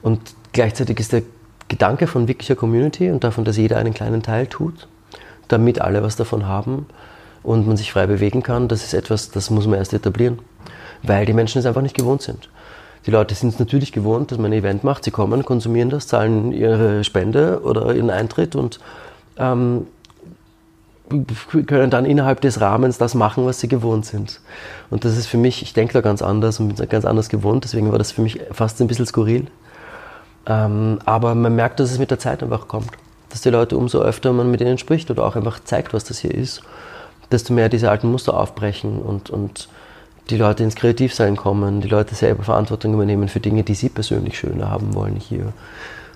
[0.00, 0.20] Und
[0.52, 1.22] gleichzeitig ist der
[1.68, 4.88] Gedanke von wirklicher Community und davon, dass jeder einen kleinen Teil tut,
[5.48, 6.86] damit alle was davon haben
[7.42, 10.38] und man sich frei bewegen kann, das ist etwas, das muss man erst etablieren,
[11.02, 12.48] weil die Menschen es einfach nicht gewohnt sind.
[13.06, 15.04] Die Leute sind es natürlich gewohnt, dass man ein Event macht.
[15.04, 18.80] Sie kommen, konsumieren das, zahlen ihre Spende oder ihren Eintritt und
[19.36, 19.86] ähm,
[21.66, 24.40] können dann innerhalb des Rahmens das machen, was sie gewohnt sind.
[24.90, 27.64] Und das ist für mich, ich denke da ganz anders und bin ganz anders gewohnt,
[27.64, 29.48] deswegen war das für mich fast ein bisschen skurril.
[30.46, 32.90] Ähm, aber man merkt, dass es mit der Zeit einfach kommt.
[33.28, 36.18] Dass die Leute umso öfter man mit ihnen spricht oder auch einfach zeigt, was das
[36.18, 36.62] hier ist,
[37.30, 39.68] desto mehr diese alten Muster aufbrechen und, und
[40.30, 44.38] die Leute ins Kreativsein kommen, die Leute selber Verantwortung übernehmen für Dinge, die sie persönlich
[44.38, 45.52] schöner haben wollen hier.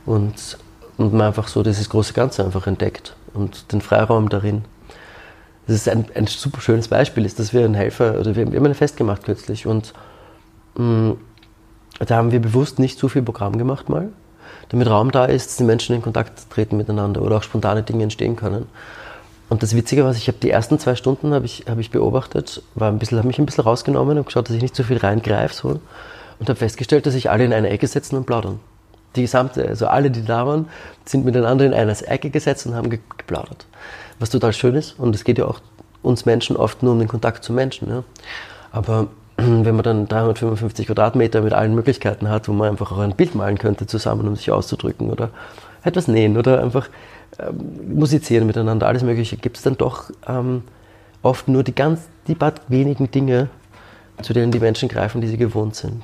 [0.07, 0.59] Und,
[0.97, 4.65] und man einfach so dieses große Ganze einfach entdeckt und den Freiraum darin.
[5.67, 8.59] Das ist ein, ein super schönes Beispiel, ist, dass wir einen Helfer, oder wir, wir
[8.59, 9.93] haben ein Fest gemacht kürzlich und
[10.77, 11.17] mh, mm,
[12.07, 14.09] da haben wir bewusst nicht so viel Programm gemacht mal,
[14.71, 18.05] damit Raum da ist, dass die Menschen in Kontakt treten miteinander oder auch spontane Dinge
[18.05, 18.67] entstehen können.
[19.49, 22.63] Und das Witzige war, ich habe die ersten zwei Stunden habe ich, hab ich beobachtet,
[22.75, 24.89] war ein bisschen, habe mich ein bisschen rausgenommen, habe geschaut, dass ich nicht zu so
[24.89, 25.81] viel reingreife so,
[26.39, 28.61] und habe festgestellt, dass sich alle in eine Ecke setzen und plaudern.
[29.17, 30.69] Die gesamte, also alle, die da waren,
[31.05, 33.67] sind miteinander in eine Ecke gesetzt und haben geplaudert.
[34.19, 34.99] Was total schön ist.
[34.99, 35.61] Und es geht ja auch
[36.03, 37.89] uns Menschen oft nur um den Kontakt zu Menschen.
[37.89, 38.05] Ja.
[38.71, 43.17] Aber wenn man dann 355 Quadratmeter mit allen Möglichkeiten hat, wo man einfach auch ein
[43.17, 45.31] Bild malen könnte zusammen, um sich auszudrücken oder
[45.83, 46.89] etwas nähen oder einfach
[47.39, 50.63] ähm, musizieren miteinander, alles Mögliche, gibt es dann doch ähm,
[51.23, 53.49] oft nur die ganz, die paar wenigen Dinge,
[54.23, 56.03] zu denen die Menschen greifen, die sie gewohnt sind.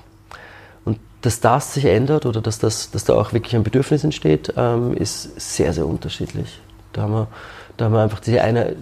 [0.85, 4.53] Und dass das sich ändert oder dass, das, dass da auch wirklich ein Bedürfnis entsteht,
[4.57, 6.61] ähm, ist sehr, sehr unterschiedlich.
[6.92, 7.29] Da haben wir,
[7.77, 8.77] da haben wir einfach diese eine,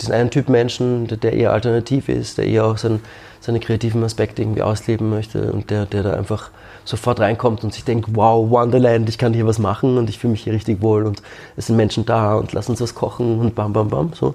[0.00, 3.00] diesen einen Typ Menschen, der, der eher alternativ ist, der eher auch seinen,
[3.40, 6.50] seine kreativen Aspekte irgendwie ausleben möchte und der, der da einfach
[6.86, 10.32] sofort reinkommt und sich denkt, wow, Wonderland, ich kann hier was machen und ich fühle
[10.32, 11.20] mich hier richtig wohl und
[11.56, 14.12] es sind Menschen da und lass uns was kochen und bam, bam, bam.
[14.14, 14.34] So.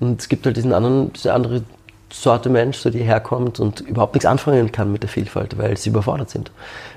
[0.00, 1.62] Und es gibt halt diesen anderen, diese andere
[2.10, 5.90] Sorte Mensch, so die herkommt und überhaupt nichts anfangen kann mit der Vielfalt, weil sie
[5.90, 6.50] überfordert sind.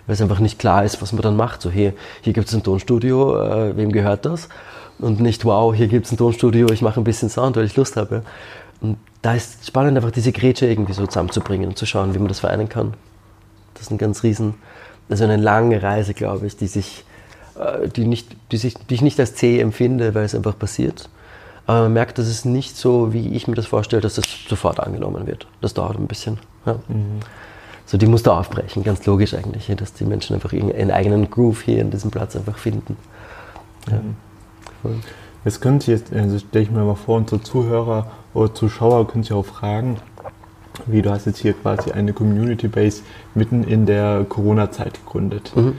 [0.07, 1.61] Weil es einfach nicht klar ist, was man dann macht.
[1.61, 4.49] So, hier, hier gibt es ein Tonstudio, äh, wem gehört das?
[4.99, 7.75] Und nicht, wow, hier gibt es ein Tonstudio, ich mache ein bisschen Sound, weil ich
[7.75, 8.23] Lust habe.
[8.81, 12.27] Und da ist spannend, einfach diese Grätsche irgendwie so zusammenzubringen und zu schauen, wie man
[12.27, 12.93] das vereinen kann.
[13.79, 14.55] Das ist ein ganz riesen,
[15.09, 17.05] also eine lange Reise, glaube ich, die sich,
[17.57, 21.09] äh, die nicht, die, sich, die ich nicht als zäh empfinde, weil es einfach passiert
[21.69, 24.79] aber man merkt, dass es nicht so, wie ich mir das vorstelle, dass das sofort
[24.79, 25.45] angenommen wird.
[25.61, 26.39] Das dauert ein bisschen.
[26.65, 26.79] Ja.
[26.87, 27.19] Mhm.
[27.85, 31.61] So, die musst du aufbrechen, ganz logisch eigentlich, dass die Menschen einfach ihren eigenen Groove
[31.61, 32.97] hier in diesem Platz einfach finden.
[33.87, 33.99] Ja.
[34.81, 35.03] Mhm.
[35.45, 39.33] Jetzt könnt ihr, also stelle ich mir mal vor, unsere Zuhörer oder Zuschauer können sich
[39.33, 39.97] auch fragen,
[40.87, 43.01] wie du hast jetzt hier quasi eine Community Base
[43.35, 45.51] mitten in der Corona-Zeit gegründet.
[45.55, 45.75] Mhm.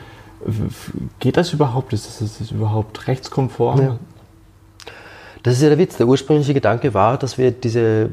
[1.18, 1.92] Geht das überhaupt?
[1.92, 3.80] Ist das, ist das überhaupt rechtskonform?
[3.82, 3.98] Ja.
[5.42, 5.96] Das ist ja der Witz.
[5.96, 8.10] Der ursprüngliche Gedanke war, dass wir diese,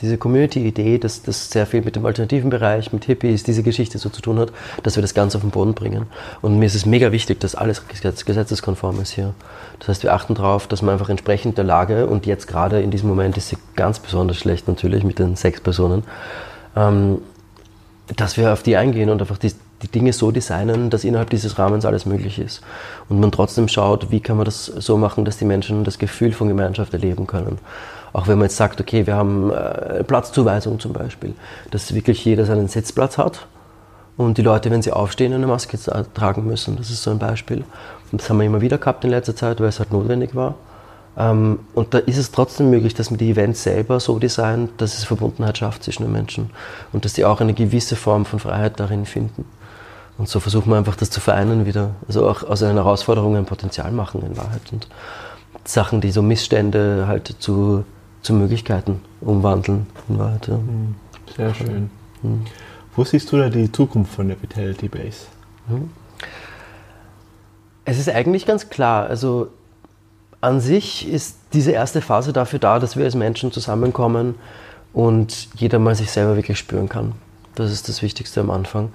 [0.00, 4.08] diese Community-Idee, dass das sehr viel mit dem alternativen Bereich, mit Hippies, diese Geschichte so
[4.08, 6.06] zu tun hat, dass wir das Ganze auf den Boden bringen.
[6.42, 9.34] Und mir ist es mega wichtig, dass alles gesetzeskonform ist hier.
[9.78, 12.90] Das heißt, wir achten darauf, dass man einfach entsprechend der Lage, und jetzt gerade in
[12.90, 16.02] diesem Moment ist sie ganz besonders schlecht natürlich mit den sechs Personen,
[16.76, 17.18] ähm,
[18.16, 19.52] dass wir auf die eingehen und einfach die,
[19.84, 22.62] die Dinge so designen, dass innerhalb dieses Rahmens alles möglich ist.
[23.08, 26.32] Und man trotzdem schaut, wie kann man das so machen, dass die Menschen das Gefühl
[26.32, 27.58] von Gemeinschaft erleben können.
[28.14, 31.34] Auch wenn man jetzt sagt, okay, wir haben äh, Platzzuweisung zum Beispiel,
[31.70, 33.46] dass wirklich jeder seinen Sitzplatz hat
[34.16, 35.78] und die Leute, wenn sie aufstehen, eine Maske
[36.14, 36.76] tragen müssen.
[36.76, 37.64] Das ist so ein Beispiel.
[38.10, 40.54] Und das haben wir immer wieder gehabt in letzter Zeit, weil es halt notwendig war.
[41.16, 44.96] Ähm, und da ist es trotzdem möglich, dass man die Events selber so designt, dass
[44.96, 46.50] es Verbundenheit schafft zwischen den Menschen
[46.92, 49.44] und dass die auch eine gewisse Form von Freiheit darin finden.
[50.16, 51.90] Und so versuchen wir einfach das zu vereinen wieder.
[52.06, 54.62] Also auch aus einer Herausforderung ein Potenzial machen in Wahrheit.
[54.72, 54.88] Und
[55.64, 57.84] Sachen, die so Missstände halt zu,
[58.22, 60.46] zu Möglichkeiten umwandeln in Wahrheit.
[60.46, 60.54] Ja.
[60.54, 60.94] Hm,
[61.36, 61.90] sehr schön.
[62.22, 62.44] Mhm.
[62.96, 65.26] Wo siehst du da die Zukunft von der Vitality Base?
[65.68, 65.90] Mhm.
[67.84, 69.06] Es ist eigentlich ganz klar.
[69.06, 69.48] Also
[70.40, 74.36] an sich ist diese erste Phase dafür da, dass wir als Menschen zusammenkommen
[74.92, 77.12] und jeder mal sich selber wirklich spüren kann.
[77.54, 78.90] Das ist das Wichtigste am Anfang.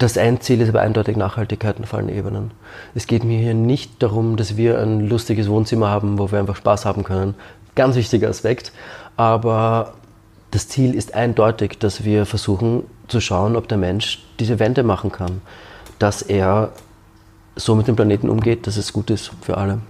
[0.00, 2.52] Das Endziel ist aber eindeutig Nachhaltigkeit auf allen Ebenen.
[2.94, 6.56] Es geht mir hier nicht darum, dass wir ein lustiges Wohnzimmer haben, wo wir einfach
[6.56, 7.34] Spaß haben können.
[7.74, 8.72] Ganz wichtiger Aspekt.
[9.18, 9.92] Aber
[10.52, 15.12] das Ziel ist eindeutig, dass wir versuchen zu schauen, ob der Mensch diese Wende machen
[15.12, 15.42] kann.
[15.98, 16.72] Dass er
[17.54, 19.80] so mit dem Planeten umgeht, dass es gut ist für alle.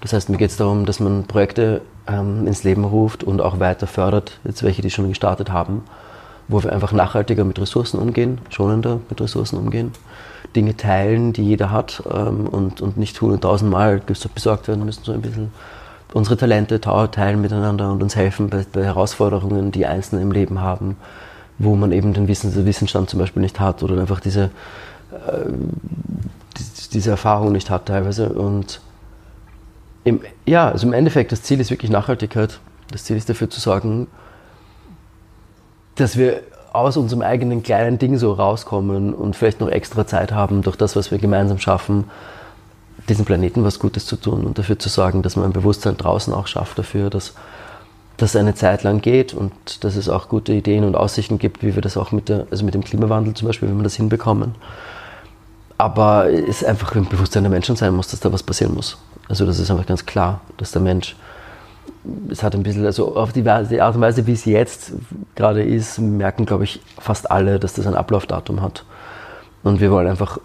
[0.00, 3.60] Das heißt, mir geht es darum, dass man Projekte ähm, ins Leben ruft und auch
[3.60, 5.82] weiter fördert, jetzt welche, die schon gestartet haben,
[6.50, 9.92] wo wir einfach nachhaltiger mit Ressourcen umgehen, schonender mit Ressourcen umgehen,
[10.56, 14.02] Dinge teilen, die jeder hat ähm, und, und nicht hunderttausendmal
[14.34, 15.52] besorgt werden müssen, so ein bisschen
[16.12, 20.96] unsere Talente teilen miteinander und uns helfen bei, bei Herausforderungen, die Einzelne im Leben haben,
[21.58, 24.50] wo man eben den Wissens Wissensstand zum Beispiel nicht hat oder einfach diese,
[25.12, 25.50] äh,
[26.92, 28.80] diese Erfahrung nicht hat teilweise und
[30.02, 32.58] im, ja, also im Endeffekt, das Ziel ist wirklich Nachhaltigkeit.
[32.90, 34.06] Das Ziel ist dafür zu sorgen,
[36.00, 40.62] dass wir aus unserem eigenen kleinen Ding so rauskommen und vielleicht noch extra Zeit haben,
[40.62, 42.04] durch das, was wir gemeinsam schaffen,
[43.08, 46.32] diesem Planeten was Gutes zu tun und dafür zu sorgen, dass man ein Bewusstsein draußen
[46.32, 47.34] auch schafft dafür, dass
[48.16, 51.74] das eine Zeit lang geht und dass es auch gute Ideen und Aussichten gibt, wie
[51.74, 54.54] wir das auch mit, der, also mit dem Klimawandel zum Beispiel, wenn wir das hinbekommen.
[55.78, 58.98] Aber es einfach im Bewusstsein der Menschen sein muss, dass da was passieren muss.
[59.28, 61.16] Also das ist einfach ganz klar, dass der Mensch,
[62.30, 64.92] es hat ein bisschen, also auf die, die Art und Weise, wie es jetzt
[65.34, 68.84] gerade ist, merken, glaube ich, fast alle, dass das ein Ablaufdatum hat.
[69.62, 70.38] Und wir wollen einfach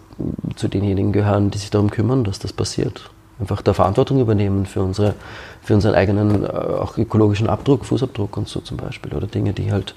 [0.55, 3.09] zu denjenigen gehören, die sich darum kümmern, dass das passiert.
[3.39, 5.15] Einfach da Verantwortung übernehmen für, unsere,
[5.61, 9.13] für unseren eigenen äh, auch ökologischen Abdruck, Fußabdruck und so zum Beispiel.
[9.13, 9.95] Oder Dinge, die halt,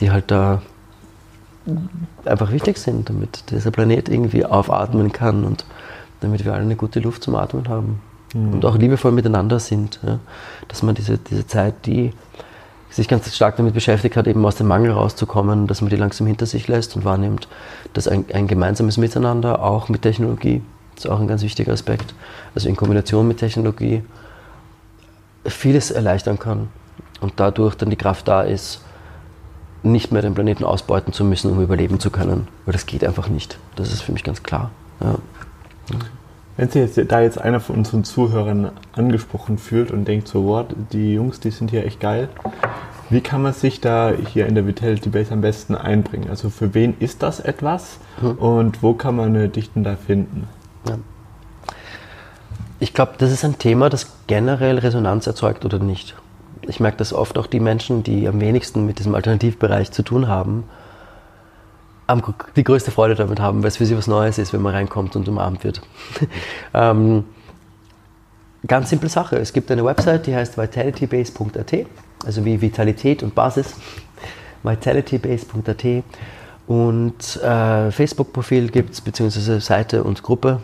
[0.00, 0.62] die halt da
[2.24, 5.64] einfach wichtig sind, damit dieser Planet irgendwie aufatmen kann und
[6.20, 8.00] damit wir alle eine gute Luft zum Atmen haben
[8.34, 8.54] mhm.
[8.54, 10.00] und auch liebevoll miteinander sind.
[10.06, 10.18] Ja?
[10.68, 12.12] Dass man diese, diese Zeit, die
[12.90, 16.26] sich ganz stark damit beschäftigt hat, eben aus dem Mangel rauszukommen, dass man die langsam
[16.26, 17.48] hinter sich lässt und wahrnimmt,
[17.92, 20.62] dass ein, ein gemeinsames Miteinander auch mit Technologie,
[20.94, 22.14] das ist auch ein ganz wichtiger Aspekt,
[22.54, 24.04] also in Kombination mit Technologie
[25.44, 26.68] vieles erleichtern kann
[27.20, 28.80] und dadurch dann die Kraft da ist,
[29.82, 33.28] nicht mehr den Planeten ausbeuten zu müssen, um überleben zu können, weil das geht einfach
[33.28, 33.58] nicht.
[33.76, 34.70] Das ist für mich ganz klar.
[35.00, 35.16] Ja.
[36.56, 40.68] Wenn sich jetzt, da jetzt einer von unseren Zuhörern angesprochen fühlt und denkt so, what,
[40.92, 42.28] die Jungs, die sind hier echt geil,
[43.10, 46.30] Wie kann man sich da hier in der Vitality Base am besten einbringen?
[46.30, 48.32] Also für wen ist das etwas mhm.
[48.32, 50.48] und wo kann man dich denn da finden?
[50.88, 50.96] Ja.
[52.80, 56.16] Ich glaube, das ist ein Thema, das generell Resonanz erzeugt oder nicht.
[56.62, 60.28] Ich merke, dass oft auch die Menschen, die am wenigsten mit diesem Alternativbereich zu tun
[60.28, 60.64] haben,
[62.56, 65.16] die größte Freude damit haben, weil es für sie was Neues ist, wenn man reinkommt
[65.16, 65.80] und umarmt wird.
[66.74, 67.24] ähm,
[68.66, 69.36] ganz simple Sache.
[69.36, 71.86] Es gibt eine Website, die heißt vitalitybase.at,
[72.24, 73.74] also wie Vitalität und Basis.
[74.62, 76.04] vitalitybase.at
[76.66, 80.60] und äh, Facebook-Profil gibt es, beziehungsweise Seite und Gruppe.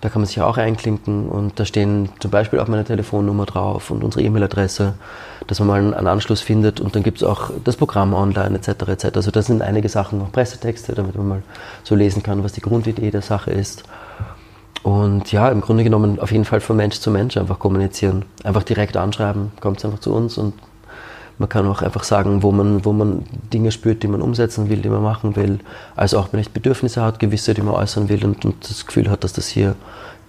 [0.00, 3.90] Da kann man sich auch einklinken und da stehen zum Beispiel auch meine Telefonnummer drauf
[3.90, 4.94] und unsere E-Mail-Adresse,
[5.48, 8.68] dass man mal einen Anschluss findet und dann gibt es auch das Programm online etc.
[8.88, 9.16] etc.
[9.16, 11.42] Also da sind einige Sachen, auch Pressetexte, damit man mal
[11.82, 13.82] so lesen kann, was die Grundidee der Sache ist.
[14.84, 18.24] Und ja, im Grunde genommen auf jeden Fall von Mensch zu Mensch einfach kommunizieren.
[18.44, 20.54] Einfach direkt anschreiben, kommt einfach zu uns und
[21.38, 24.78] man kann auch einfach sagen, wo man, wo man Dinge spürt, die man umsetzen will,
[24.78, 25.60] die man machen will.
[25.94, 29.08] Also auch wenn ich Bedürfnisse hat, gewisse, die man äußern will und, und das Gefühl
[29.08, 29.76] hat, dass das hier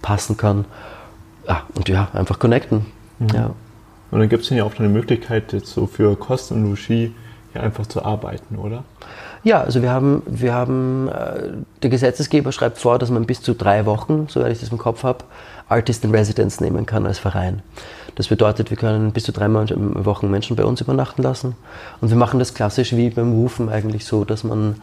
[0.02, 0.64] passen kann.
[1.48, 2.86] Ja, und ja, einfach connecten.
[3.18, 3.28] Mhm.
[3.34, 3.50] Ja.
[4.10, 7.10] Und dann gibt es ja auch eine Möglichkeit, jetzt so für Kosten und Logis
[7.54, 8.84] ja einfach zu arbeiten, oder?
[9.42, 13.54] Ja, also wir haben, wir haben, äh, der Gesetzesgeber schreibt vor, dass man bis zu
[13.54, 15.24] drei Wochen, soweit ich das im Kopf habe,
[15.68, 17.62] Artist in Residence nehmen kann als Verein.
[18.16, 21.56] Das bedeutet, wir können bis zu drei Wochen Menschen bei uns übernachten lassen.
[22.00, 24.82] Und wir machen das klassisch wie beim Rufen eigentlich so, dass man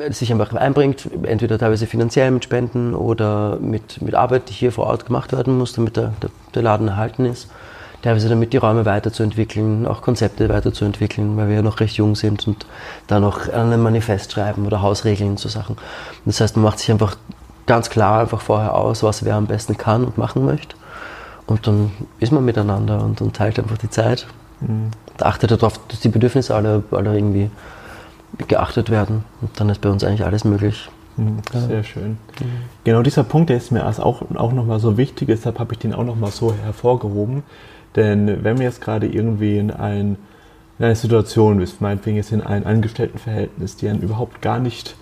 [0.00, 4.72] äh, sich einfach einbringt, entweder teilweise finanziell mit Spenden oder mit, mit Arbeit, die hier
[4.72, 7.48] vor Ort gemacht werden muss, damit der, der, der Laden erhalten ist
[8.02, 12.46] teilweise damit die Räume weiterzuentwickeln, auch Konzepte weiterzuentwickeln, weil wir ja noch recht jung sind
[12.46, 12.66] und
[13.06, 15.76] da noch ein Manifest schreiben oder Hausregeln zu Sachen.
[16.24, 17.16] Das heißt, man macht sich einfach
[17.66, 20.76] ganz klar einfach vorher aus, was wer am besten kann und machen möchte.
[21.46, 24.26] Und dann ist man miteinander und, und teilt einfach die Zeit.
[24.60, 24.90] Mhm.
[25.12, 27.50] Und achtet darauf, dass die Bedürfnisse alle, alle irgendwie
[28.46, 29.24] geachtet werden.
[29.40, 30.88] Und dann ist bei uns eigentlich alles möglich.
[31.16, 32.10] Mhm, sehr schön.
[32.10, 32.46] Mhm.
[32.84, 35.92] Genau dieser Punkt, der ist mir auch, auch nochmal so wichtig, deshalb habe ich den
[35.92, 37.42] auch nochmal so hervorgehoben.
[37.96, 40.16] Denn wenn wir jetzt gerade irgendwie in, ein,
[40.78, 44.96] in einer Situation ist, meinetwegen jetzt in ein Angestelltenverhältnis, die einem überhaupt gar nicht,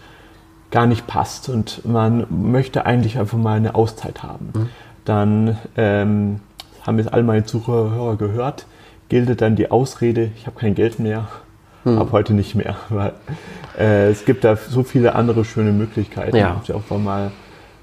[0.71, 4.69] gar nicht passt und man möchte eigentlich einfach mal eine Auszeit haben, mhm.
[5.05, 6.41] dann ähm,
[6.87, 8.67] haben jetzt alle meine Zuhörer gehört,
[9.09, 11.29] gilt dann die Ausrede, ich habe kein Geld mehr,
[11.85, 11.99] mhm.
[11.99, 12.77] ab heute nicht mehr.
[12.89, 13.13] Weil
[13.79, 16.61] äh, es gibt da so viele andere schöne Möglichkeiten, ja.
[16.73, 17.33] auch mal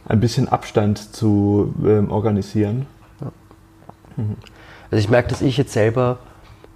[0.06, 2.86] ein bisschen Abstand zu ähm, organisieren.
[3.22, 3.32] Ja.
[4.18, 4.36] Mhm.
[4.94, 6.20] Also ich merke, dass ich jetzt selber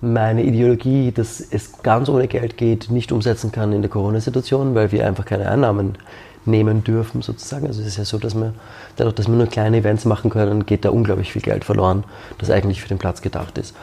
[0.01, 4.91] meine Ideologie, dass es ganz ohne Geld geht, nicht umsetzen kann in der Corona-Situation, weil
[4.91, 5.99] wir einfach keine Einnahmen
[6.43, 7.67] nehmen dürfen sozusagen.
[7.67, 8.55] Also es ist ja so, dass wir
[8.95, 12.05] dadurch, dass wir nur kleine Events machen können, geht da unglaublich viel Geld verloren,
[12.39, 13.75] das eigentlich für den Platz gedacht ist.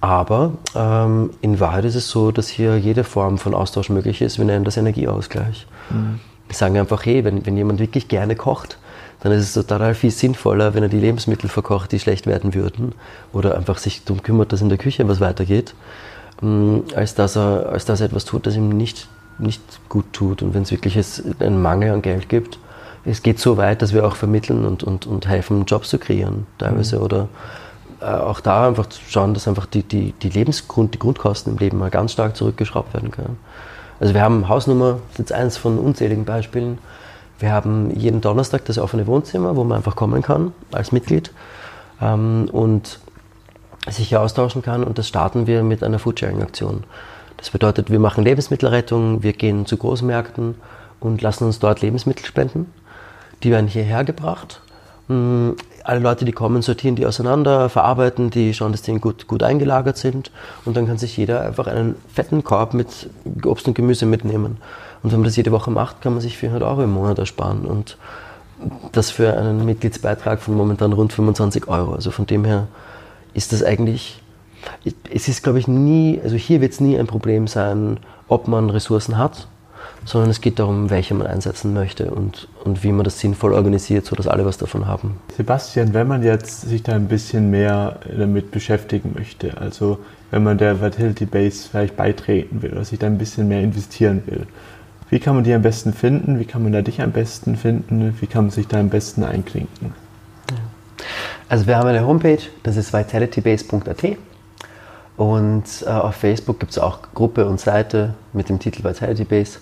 [0.00, 4.36] Aber ähm, in Wahrheit ist es so, dass hier jede Form von Austausch möglich ist.
[4.38, 5.68] Wir nennen das Energieausgleich.
[5.90, 6.18] Mhm.
[6.48, 8.78] Wir sagen einfach, hey, wenn, wenn jemand wirklich gerne kocht,
[9.22, 12.92] dann ist es total viel sinnvoller, wenn er die Lebensmittel verkocht, die schlecht werden würden,
[13.32, 15.74] oder einfach sich darum kümmert, dass in der Küche was weitergeht,
[16.40, 20.42] mm, als dass er, als dass er etwas tut, das ihm nicht, nicht gut tut.
[20.42, 20.98] Und wenn es wirklich
[21.40, 22.58] einen Mangel an Geld gibt,
[23.04, 26.46] es geht so weit, dass wir auch vermitteln und, und, und helfen, Jobs zu kreieren,
[26.58, 26.96] teilweise.
[26.96, 27.02] Mhm.
[27.02, 27.28] Oder
[28.00, 31.58] äh, auch da einfach zu schauen, dass einfach die, die, die Lebensgrund, die Grundkosten im
[31.58, 33.38] Leben mal ganz stark zurückgeschraubt werden können.
[34.00, 36.78] Also wir haben Hausnummer, das ist jetzt eins von unzähligen Beispielen,
[37.40, 41.32] wir haben jeden Donnerstag das offene Wohnzimmer, wo man einfach kommen kann als Mitglied
[42.00, 43.00] ähm, und
[43.88, 44.84] sich hier austauschen kann.
[44.84, 46.84] Und das starten wir mit einer Foodsharing-Aktion.
[47.36, 50.56] Das bedeutet, wir machen Lebensmittelrettung, wir gehen zu Großmärkten
[51.00, 52.70] und lassen uns dort Lebensmittel spenden.
[53.42, 54.60] Die werden hierher gebracht.
[55.08, 59.42] Mm, alle Leute, die kommen, sortieren die auseinander, verarbeiten die, schauen, dass die gut, gut
[59.42, 60.30] eingelagert sind.
[60.66, 63.08] Und dann kann sich jeder einfach einen fetten Korb mit
[63.46, 64.58] Obst und Gemüse mitnehmen.
[65.02, 67.64] Und wenn man das jede Woche macht, kann man sich 400 Euro im Monat ersparen.
[67.64, 67.96] Und
[68.92, 71.94] das für einen Mitgliedsbeitrag von momentan rund 25 Euro.
[71.94, 72.68] Also von dem her
[73.34, 74.22] ist das eigentlich,
[75.12, 78.70] es ist glaube ich nie, also hier wird es nie ein Problem sein, ob man
[78.70, 79.48] Ressourcen hat,
[80.04, 84.06] sondern es geht darum, welche man einsetzen möchte und, und wie man das sinnvoll organisiert,
[84.06, 85.18] sodass alle was davon haben.
[85.36, 89.98] Sebastian, wenn man jetzt sich da ein bisschen mehr damit beschäftigen möchte, also
[90.30, 94.22] wenn man der Fertility Base vielleicht beitreten will oder sich da ein bisschen mehr investieren
[94.26, 94.46] will,
[95.10, 96.38] wie kann man die am besten finden?
[96.38, 98.16] Wie kann man da dich am besten finden?
[98.20, 99.92] Wie kann man sich da am besten einklinken?
[101.48, 104.16] Also wir haben eine Homepage, das ist vitalitybase.at
[105.16, 109.58] und äh, auf Facebook gibt es auch Gruppe und Seite mit dem Titel Vitality Base.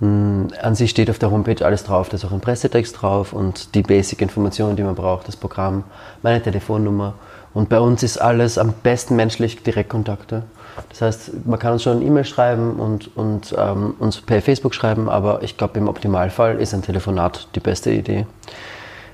[0.00, 3.32] Mm, an sich steht auf der Homepage alles drauf, da ist auch ein Pressetext drauf
[3.32, 5.84] und die Basic-Informationen, die man braucht, das Programm,
[6.22, 7.14] meine Telefonnummer
[7.52, 10.42] Und bei uns ist alles am besten menschlich Direktkontakte.
[10.88, 14.74] Das heißt, man kann uns schon eine E-Mail schreiben und, und ähm, uns per Facebook
[14.74, 18.26] schreiben, aber ich glaube, im Optimalfall ist ein Telefonat die beste Idee.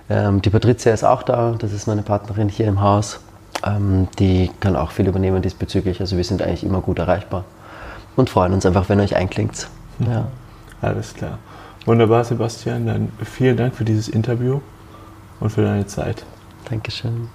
[0.08, 3.20] Ähm, die Patricia ist auch da, das ist meine Partnerin hier im Haus.
[3.62, 6.00] Ähm, die kann auch viel übernehmen diesbezüglich.
[6.00, 7.44] Also wir sind eigentlich immer gut erreichbar
[8.16, 9.68] und freuen uns einfach, wenn ihr euch einklingt.
[9.98, 10.28] Ja.
[10.80, 11.38] Alles klar.
[11.86, 12.86] Wunderbar, Sebastian.
[12.86, 14.60] Dann vielen Dank für dieses Interview
[15.40, 16.24] und für deine Zeit.
[16.68, 17.28] Dankeschön.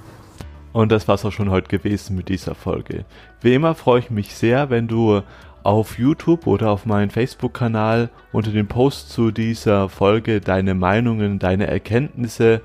[0.72, 3.06] Und das war es auch schon heute gewesen mit dieser Folge.
[3.42, 5.22] Wie immer freue ich mich sehr, wenn du
[5.64, 11.68] auf YouTube oder auf meinem Facebook-Kanal unter dem Post zu dieser Folge deine Meinungen, deine
[11.68, 12.62] Erkenntnisse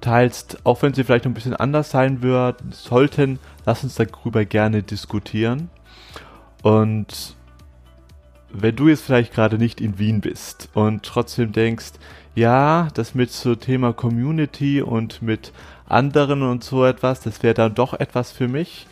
[0.00, 4.82] teilst, auch wenn sie vielleicht ein bisschen anders sein würden, sollten, lass uns darüber gerne
[4.82, 5.70] diskutieren.
[6.62, 7.36] Und
[8.52, 11.92] wenn du jetzt vielleicht gerade nicht in Wien bist und trotzdem denkst,
[12.34, 15.52] ja, das mit so Thema Community und mit
[15.88, 18.86] anderen und so etwas, das wäre dann doch etwas für mich,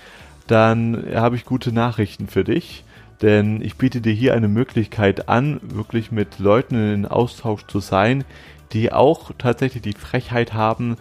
[0.46, 2.84] dann habe ich gute Nachrichten für dich.
[3.22, 8.24] Denn ich biete dir hier eine Möglichkeit an, wirklich mit Leuten in Austausch zu sein,
[8.72, 10.96] die auch tatsächlich die Frechheit haben,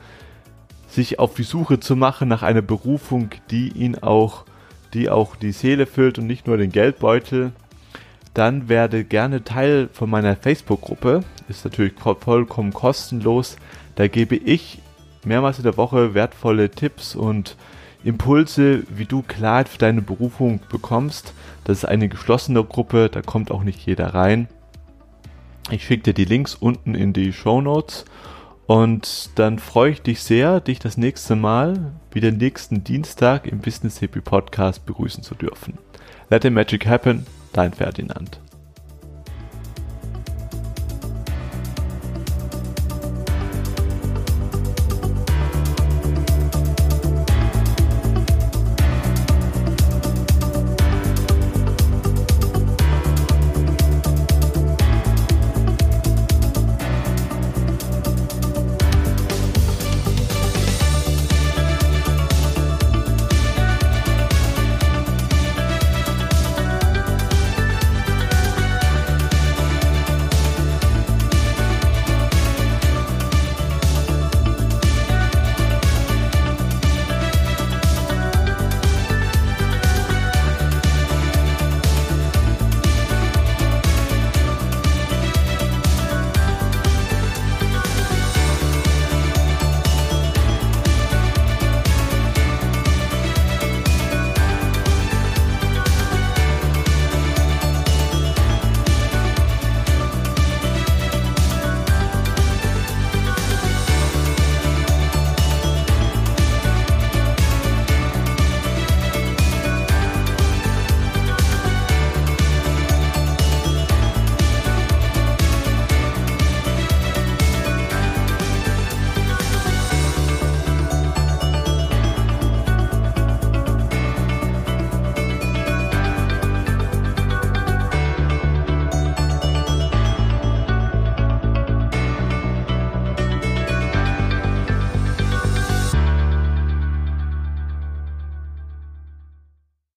[0.89, 4.45] sich auf die Suche zu machen nach einer Berufung, die ihn auch,
[4.93, 7.51] die auch die Seele füllt und nicht nur den Geldbeutel
[8.37, 11.21] dann werde gerne Teil von meiner Facebook-Gruppe.
[11.49, 13.55] Ist natürlich vollkommen kostenlos.
[13.95, 14.79] Da gebe ich
[15.25, 17.57] mehrmals in der Woche wertvolle Tipps und
[18.03, 21.33] Impulse, wie du Klarheit für deine Berufung bekommst.
[21.63, 24.47] Das ist eine geschlossene Gruppe, da kommt auch nicht jeder rein.
[25.71, 28.05] Ich schicke dir die Links unten in die Show Notes
[28.67, 33.97] und dann freue ich dich sehr, dich das nächste Mal, wieder nächsten Dienstag im Business
[33.97, 35.77] Hippie Podcast begrüßen zu dürfen.
[36.29, 37.25] Let the magic happen
[37.57, 38.39] dein Ferdinand.